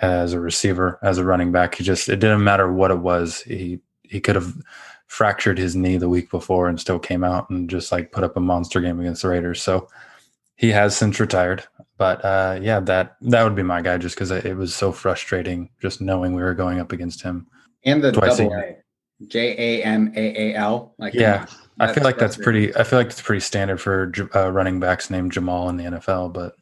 [0.00, 3.40] as a receiver, as a running back, he just it didn't matter what it was.
[3.42, 4.52] He he could have
[5.06, 8.36] fractured his knee the week before and still came out and just like put up
[8.36, 9.62] a monster game against the Raiders.
[9.62, 9.88] So
[10.56, 11.64] he has since retired.
[11.98, 15.70] But uh, yeah, that that would be my guy just because it was so frustrating
[15.80, 17.46] just knowing we were going up against him.
[17.84, 18.76] And the double A.
[19.28, 20.94] J A M A A L.
[20.98, 21.46] Like yeah,
[21.80, 22.74] I feel like that's, that's pretty.
[22.76, 26.34] I feel like it's pretty standard for uh, running backs named Jamaal in the NFL.
[26.34, 26.54] But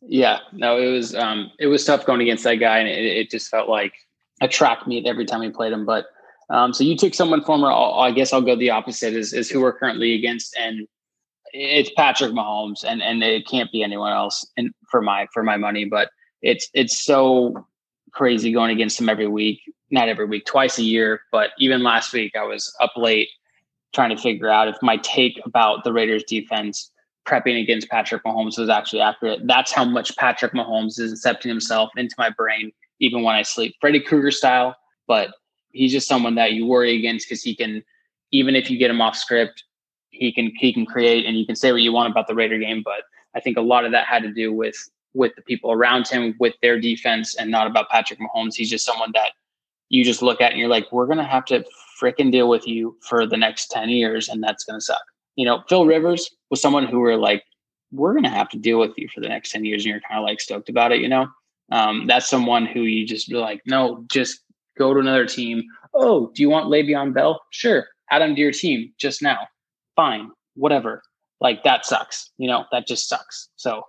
[0.00, 3.30] yeah, no, it was um, it was tough going against that guy, and it, it
[3.30, 3.92] just felt like
[4.40, 5.84] a track meet every time we played him.
[5.84, 6.06] But
[6.50, 7.70] um, so you took someone former.
[7.70, 9.14] I guess I'll go the opposite.
[9.14, 10.86] Is is who we're currently against, and
[11.52, 14.46] it's Patrick Mahomes, and and it can't be anyone else.
[14.56, 16.10] And for my for my money, but
[16.42, 17.66] it's it's so
[18.12, 19.60] crazy going against him every week.
[19.92, 21.20] Not every week, twice a year.
[21.32, 23.28] But even last week, I was up late
[23.92, 26.90] trying to figure out if my take about the Raiders defense
[27.26, 29.40] prepping against Patrick Mahomes was actually accurate.
[29.44, 33.76] That's how much Patrick Mahomes is accepting himself into my brain, even when I sleep.
[33.80, 34.76] Freddy Krueger style,
[35.06, 35.30] but
[35.72, 37.82] he's just someone that you worry against because he can,
[38.32, 39.64] even if you get him off script,
[40.10, 42.58] he can he can create and you can say what you want about the Raider
[42.58, 42.82] game.
[42.84, 43.02] But
[43.34, 44.76] I think a lot of that had to do with
[45.14, 48.54] with the people around him, with their defense, and not about Patrick Mahomes.
[48.54, 49.32] He's just someone that
[49.88, 51.64] you just look at and you're like, we're gonna have to
[52.00, 55.02] freaking deal with you for the next 10 years, and that's gonna suck.
[55.36, 57.44] You know, Phil Rivers was someone who were like,
[57.92, 60.18] we're gonna have to deal with you for the next 10 years, and you're kind
[60.18, 61.26] of like stoked about it, you know.
[61.72, 64.40] Um, that's someone who you just be like, no, just
[64.80, 65.62] go to another team.
[65.94, 67.40] Oh, do you want Le'Veon Bell?
[67.50, 69.46] Sure, add him to your team just now.
[69.94, 71.02] Fine, whatever.
[71.40, 72.30] Like that sucks.
[72.38, 73.48] You know, that just sucks.
[73.56, 73.84] So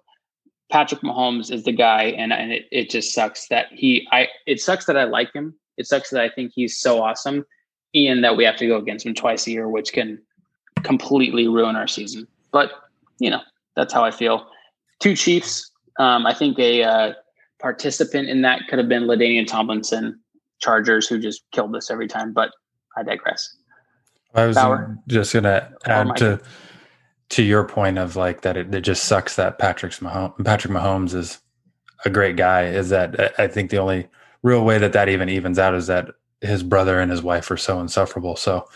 [0.72, 4.08] Patrick Mahomes is the guy, and and it, it just sucks that he.
[4.12, 5.56] I it sucks that I like him.
[5.78, 7.46] It sucks that I think he's so awesome,
[7.96, 10.22] and that we have to go against him twice a year, which can
[10.84, 12.28] completely ruin our season.
[12.52, 12.72] But
[13.20, 13.42] you know,
[13.76, 14.48] that's how I feel.
[15.00, 15.72] Two Chiefs.
[16.00, 17.14] Um, I think a uh,
[17.60, 20.20] participant in that could have been LaDainian Tomlinson,
[20.62, 22.34] Chargers, who just killed us every time.
[22.34, 22.52] But
[22.98, 23.56] I digress.
[24.34, 24.98] I was Bauer.
[25.08, 26.40] just gonna add to
[27.30, 31.14] to your point of like that it, it just sucks that Patrick's Mahomes, Patrick Mahomes
[31.14, 31.40] is
[32.06, 32.66] a great guy.
[32.66, 34.08] Is that I think the only
[34.44, 36.08] real way that that even evens out is that
[36.42, 38.36] his brother and his wife are so insufferable.
[38.36, 38.68] So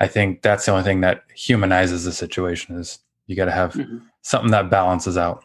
[0.00, 3.74] I think that's the only thing that humanizes the situation is you got to have
[3.74, 3.98] mm-hmm.
[4.22, 5.44] something that balances out.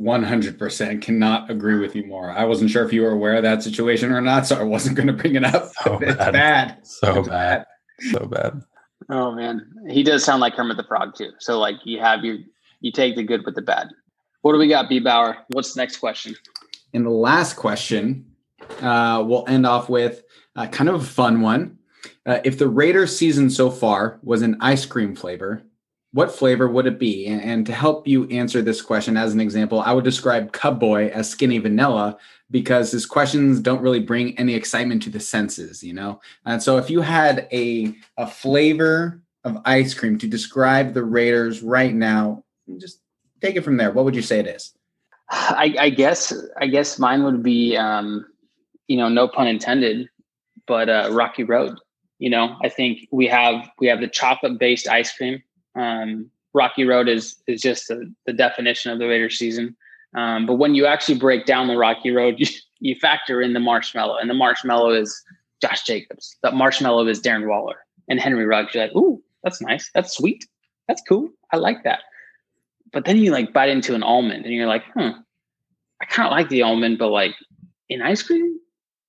[0.00, 2.30] 100% cannot agree with you more.
[2.30, 4.96] I wasn't sure if you were aware of that situation or not, so I wasn't
[4.96, 5.72] going to bring it up.
[5.82, 6.32] So it's bad.
[6.32, 6.86] bad.
[6.86, 7.66] So it's bad.
[8.00, 8.12] bad.
[8.12, 8.62] So bad.
[9.08, 11.30] Oh man, he does sound like Kermit the Frog too.
[11.38, 12.38] So like you have your
[12.80, 13.88] you take the good with the bad.
[14.42, 15.36] What do we got, B Bauer?
[15.48, 16.34] What's the next question?
[16.92, 18.26] And the last question,
[18.80, 20.22] uh, we'll end off with
[20.56, 21.78] uh, kind of a fun one.
[22.26, 25.62] Uh, if the Raiders season so far was an ice cream flavor,
[26.14, 27.26] what flavor would it be?
[27.26, 31.08] And, to help you answer this question, as an example, I would describe Cub Boy
[31.08, 32.16] as skinny vanilla
[32.52, 36.20] because his questions don't really bring any excitement to the senses, you know?
[36.46, 41.62] And so if you had a, a flavor of ice cream to describe the Raiders
[41.62, 42.44] right now,
[42.78, 43.00] just
[43.40, 43.90] take it from there.
[43.90, 44.72] What would you say it is?
[45.30, 48.24] I, I guess I guess mine would be um,
[48.86, 50.08] you know, no pun intended,
[50.68, 51.76] but uh, Rocky Road.
[52.18, 55.42] You know, I think we have we have the chocolate based ice cream
[55.74, 59.76] um, Rocky Road is is just the, the definition of the Raiders season.
[60.14, 62.46] Um, but when you actually break down the Rocky Road, you,
[62.80, 65.22] you factor in the marshmallow, and the marshmallow is
[65.60, 66.36] Josh Jacobs.
[66.42, 67.76] The marshmallow is Darren Waller
[68.08, 68.74] and Henry Ruggs.
[68.74, 69.90] You're like, ooh, that's nice.
[69.94, 70.46] That's sweet.
[70.88, 71.30] That's cool.
[71.52, 72.00] I like that.
[72.92, 75.10] But then you like bite into an almond, and you're like, hmm,
[76.00, 77.34] I kind of like the almond, but like
[77.88, 78.58] in ice cream,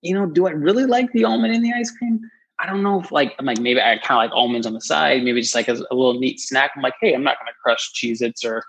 [0.02, 2.20] you know, do I really like the almond in the ice cream?
[2.60, 4.82] I don't know if like I'm like maybe I kind of like almonds on the
[4.82, 6.72] side, maybe just like a, a little neat snack.
[6.76, 8.64] I'm like, hey, I'm not gonna crush Cheez-Its or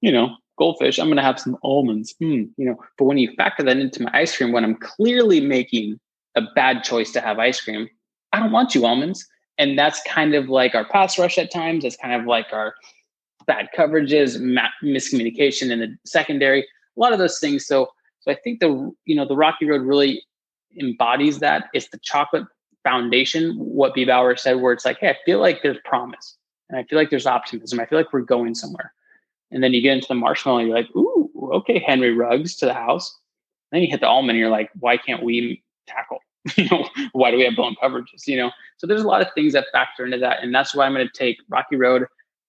[0.00, 0.98] you know goldfish.
[0.98, 2.76] I'm gonna have some almonds, hmm, you know.
[2.98, 5.98] But when you factor that into my ice cream, when I'm clearly making
[6.36, 7.88] a bad choice to have ice cream,
[8.32, 9.26] I don't want you almonds.
[9.58, 11.82] And that's kind of like our pass rush at times.
[11.82, 12.74] That's kind of like our
[13.46, 14.38] bad coverages,
[14.82, 17.66] miscommunication in the secondary, a lot of those things.
[17.66, 17.88] So,
[18.20, 20.22] so I think the you know the Rocky Road really
[20.80, 21.66] embodies that.
[21.74, 22.46] It's the chocolate
[22.84, 24.04] foundation, what B.
[24.04, 26.36] Bauer said, where it's like, hey, I feel like there's promise
[26.68, 27.80] and I feel like there's optimism.
[27.80, 28.92] I feel like we're going somewhere.
[29.50, 32.66] And then you get into the marshmallow and you're like, ooh, okay, Henry Ruggs to
[32.66, 33.18] the house.
[33.70, 36.20] And then you hit the almond and you're like, why can't we tackle?
[36.56, 38.26] you know, why do we have blown coverages?
[38.26, 40.42] You know, so there's a lot of things that factor into that.
[40.42, 42.06] And that's why I'm going to take Rocky Road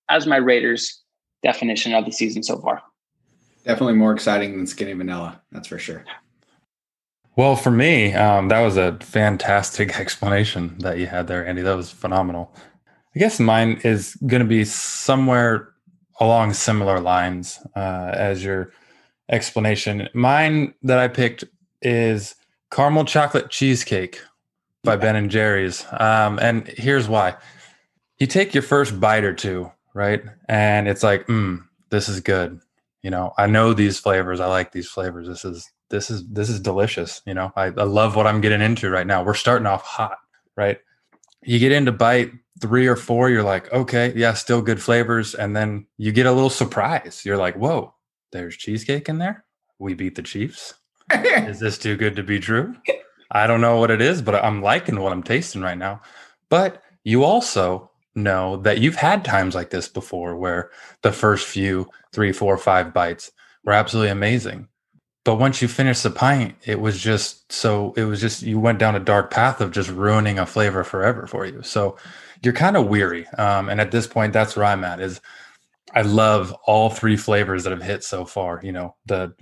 [0.09, 1.01] as my Raiders
[1.43, 2.81] definition of the season so far.
[3.65, 5.41] Definitely more exciting than skinny vanilla.
[5.51, 6.05] That's for sure.
[7.35, 11.63] Well, for me, um, that was a fantastic explanation that you had there, Andy.
[11.63, 12.53] That was phenomenal.
[13.15, 15.73] I guess mine is going to be somewhere
[16.19, 18.71] along similar lines uh, as your
[19.29, 20.09] explanation.
[20.13, 21.43] Mine that I picked
[21.81, 22.35] is
[22.71, 24.21] caramel chocolate cheesecake
[24.83, 25.85] by Ben and Jerry's.
[25.99, 27.35] Um, and here's why:
[28.19, 32.59] you take your first bite or two, right, and it's like, mm, this is good.
[33.01, 34.39] You know, I know these flavors.
[34.39, 35.27] I like these flavors.
[35.27, 37.21] This is this is this is delicious.
[37.25, 39.23] You know, I, I love what I'm getting into right now.
[39.23, 40.17] We're starting off hot,
[40.57, 40.79] right?
[41.43, 45.35] You get into bite three or four, you're like, okay, yeah, still good flavors.
[45.35, 47.21] And then you get a little surprise.
[47.23, 47.93] You're like, whoa,
[48.31, 49.45] there's cheesecake in there.
[49.77, 50.73] We beat the Chiefs.
[51.13, 52.75] is this too good to be true?
[53.31, 56.01] I don't know what it is, but I'm liking what I'm tasting right now.
[56.49, 60.71] But you also know that you've had times like this before where
[61.01, 63.31] the first few three, four, five bites
[63.63, 64.67] were absolutely amazing.
[65.25, 68.79] But once you finish the pint, it was just so it was just you went
[68.79, 71.61] down a dark path of just ruining a flavor forever for you.
[71.63, 71.97] So
[72.43, 73.25] you're kind of weary.
[73.37, 74.99] Um, and at this point, that's where I'm at.
[74.99, 75.21] Is
[75.93, 78.59] I love all three flavors that have hit so far.
[78.63, 79.33] You know, the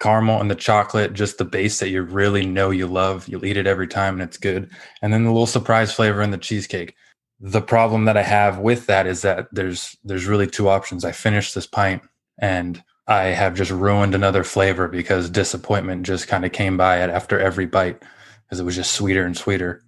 [0.00, 3.28] caramel and the chocolate, just the base that you really know you love.
[3.28, 4.70] You'll eat it every time and it's good.
[5.02, 6.94] And then the little surprise flavor in the cheesecake.
[7.40, 11.04] The problem that I have with that is that there's there's really two options.
[11.04, 12.02] I finished this pint
[12.38, 17.10] and I have just ruined another flavor because disappointment just kind of came by it
[17.10, 18.02] after every bite
[18.44, 19.82] because it was just sweeter and sweeter.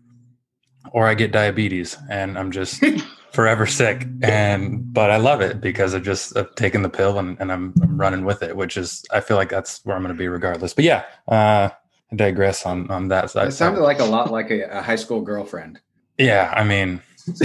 [0.92, 2.82] Or I get diabetes and I'm just
[3.32, 4.06] forever sick.
[4.22, 7.74] And but I love it because I've just I've taken the pill and, and I'm,
[7.82, 10.28] I'm running with it, which is I feel like that's where I'm going to be
[10.28, 10.74] regardless.
[10.74, 11.70] But yeah, uh,
[12.12, 13.48] I digress on on that side.
[13.48, 15.80] It sounded like a lot like a, a high school girlfriend.
[16.16, 17.02] Yeah, I mean,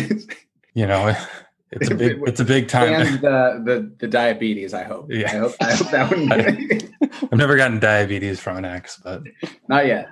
[0.73, 1.15] you know,
[1.75, 2.93] it's a big it's a big time.
[2.93, 4.73] And the the, the diabetes.
[4.73, 5.07] I hope.
[5.09, 5.31] Yeah.
[5.31, 7.21] I hope, I hope that one.
[7.31, 9.23] I've never gotten diabetes from an ex, but
[9.67, 10.09] Not yet.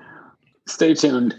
[0.67, 1.35] Stay tuned.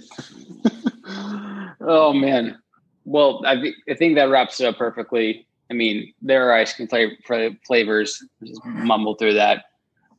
[1.81, 2.59] oh man.
[3.05, 5.47] Well, I, th- I think that wraps it up perfectly.
[5.71, 8.23] I mean, there are ice cream flavor, flavors.
[8.45, 9.65] Just mumble through that.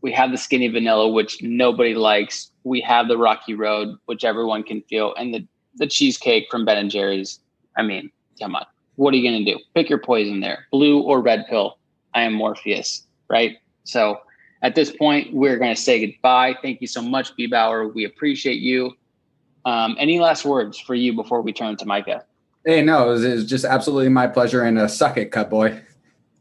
[0.01, 2.51] We have the skinny vanilla, which nobody likes.
[2.65, 6.77] We have the rocky road, which everyone can feel, and the the cheesecake from Ben
[6.77, 7.39] and Jerry's.
[7.77, 8.65] I mean, come on.
[8.95, 9.59] What are you going to do?
[9.75, 10.67] Pick your poison there.
[10.71, 11.77] Blue or red pill.
[12.13, 13.57] I am Morpheus, right?
[13.83, 14.19] So
[14.61, 16.55] at this point, we're going to say goodbye.
[16.61, 17.47] Thank you so much, B.
[17.47, 17.87] Bauer.
[17.87, 18.93] We appreciate you.
[19.65, 22.23] Um, any last words for you before we turn to Micah?
[22.65, 25.49] Hey, no, it was, it was just absolutely my pleasure and a suck it, cut
[25.49, 25.81] boy.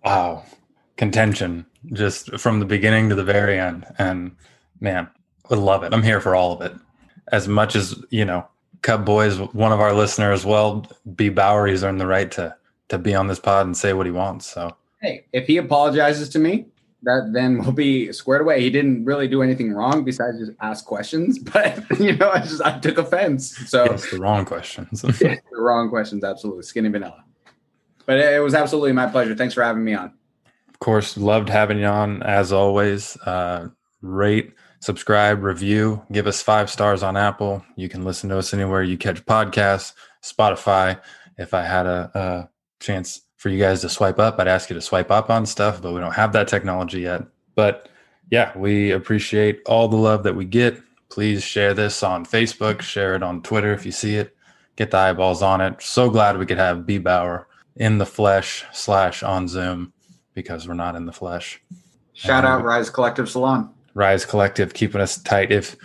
[0.04, 0.44] wow,
[0.96, 3.86] contention just from the beginning to the very end.
[3.98, 4.36] And
[4.80, 5.08] man,
[5.50, 5.92] I love it.
[5.92, 6.76] I'm here for all of it.
[7.30, 8.46] As much as you know,
[8.82, 11.28] Cut Boys, one of our listeners, well, B.
[11.28, 12.54] Bauer's earned the right to
[12.88, 14.46] to be on this pod and say what he wants.
[14.46, 16.66] So Hey, if he apologizes to me,
[17.02, 18.60] that then we'll be squared away.
[18.60, 22.62] He didn't really do anything wrong besides just ask questions, but you know, I just
[22.62, 23.56] I took offense.
[23.68, 25.02] So it's the wrong questions.
[25.02, 26.62] the wrong questions, absolutely.
[26.62, 27.24] Skinny vanilla.
[28.06, 29.34] But it was absolutely my pleasure.
[29.34, 30.12] Thanks for having me on.
[30.68, 33.16] of course, loved having you on as always.
[33.18, 33.68] Uh,
[34.00, 34.52] rate,
[34.82, 37.64] subscribe, review, give us five stars on Apple.
[37.76, 39.92] You can listen to us anywhere you catch podcasts,
[40.24, 41.00] Spotify.
[41.38, 42.50] If I had a, a
[42.84, 45.80] chance for you guys to swipe up, I'd ask you to swipe up on stuff,
[45.80, 47.22] but we don't have that technology yet.
[47.54, 47.88] But
[48.32, 50.80] yeah, we appreciate all the love that we get.
[51.10, 54.36] Please share this on Facebook, share it on Twitter if you see it.
[54.74, 55.80] Get the eyeballs on it.
[55.80, 59.92] So glad we could have B Bauer in the flesh slash on Zoom
[60.34, 61.62] because we're not in the flesh.
[62.14, 63.72] Shout out Rise Collective Salon.
[63.94, 65.52] Rise Collective keeping us tight.
[65.52, 65.76] If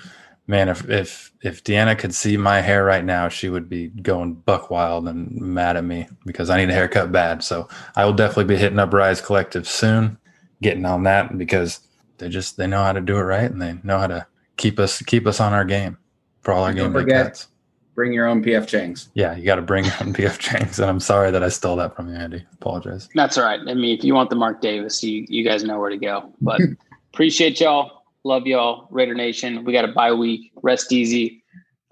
[0.47, 4.33] man, if if if Deanna could see my hair right now, she would be going
[4.35, 7.43] buck wild and mad at me because I need a haircut bad.
[7.43, 10.17] So I will definitely be hitting up Rise Collective soon,
[10.61, 11.81] getting on that because
[12.17, 14.25] they just they know how to do it right and they know how to
[14.57, 15.97] keep us keep us on our game
[16.41, 17.45] for all our Don't game day forget-
[17.93, 19.07] Bring your own PF Changs.
[19.15, 21.77] Yeah, you got to bring your own PF Chang's, and I'm sorry that I stole
[21.77, 22.45] that from you, Andy.
[22.53, 23.09] Apologize.
[23.15, 23.59] That's all right.
[23.59, 26.31] I mean, if you want the Mark Davis, you, you guys know where to go.
[26.39, 26.61] But
[27.13, 27.96] appreciate y'all.
[28.27, 28.89] Love y'all.
[28.91, 29.63] Raider Nation.
[29.63, 30.51] We got a bye week.
[30.61, 31.41] Rest easy.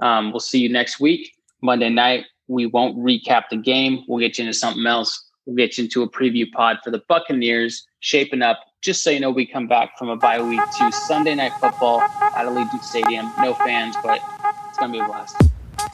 [0.01, 2.25] Um, we'll see you next week, Monday night.
[2.49, 4.03] We won't recap the game.
[4.05, 5.29] We'll get you into something else.
[5.45, 8.59] We'll get you into a preview pod for the Buccaneers shaping up.
[8.81, 12.01] Just so you know, we come back from a bye week to Sunday night football
[12.01, 13.31] at Allegiant Stadium.
[13.39, 14.19] No fans, but
[14.67, 15.37] it's to be a blast.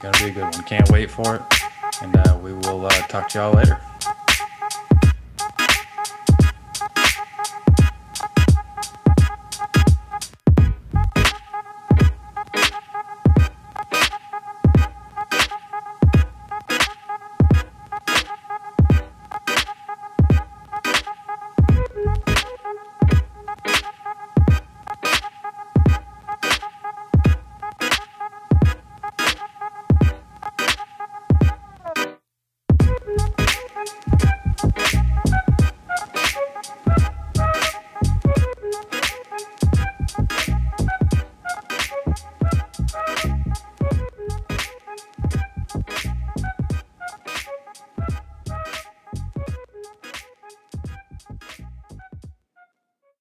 [0.01, 0.63] Gonna be a good one.
[0.63, 1.41] Can't wait for it,
[2.01, 3.79] and uh, we will uh, talk to y'all later.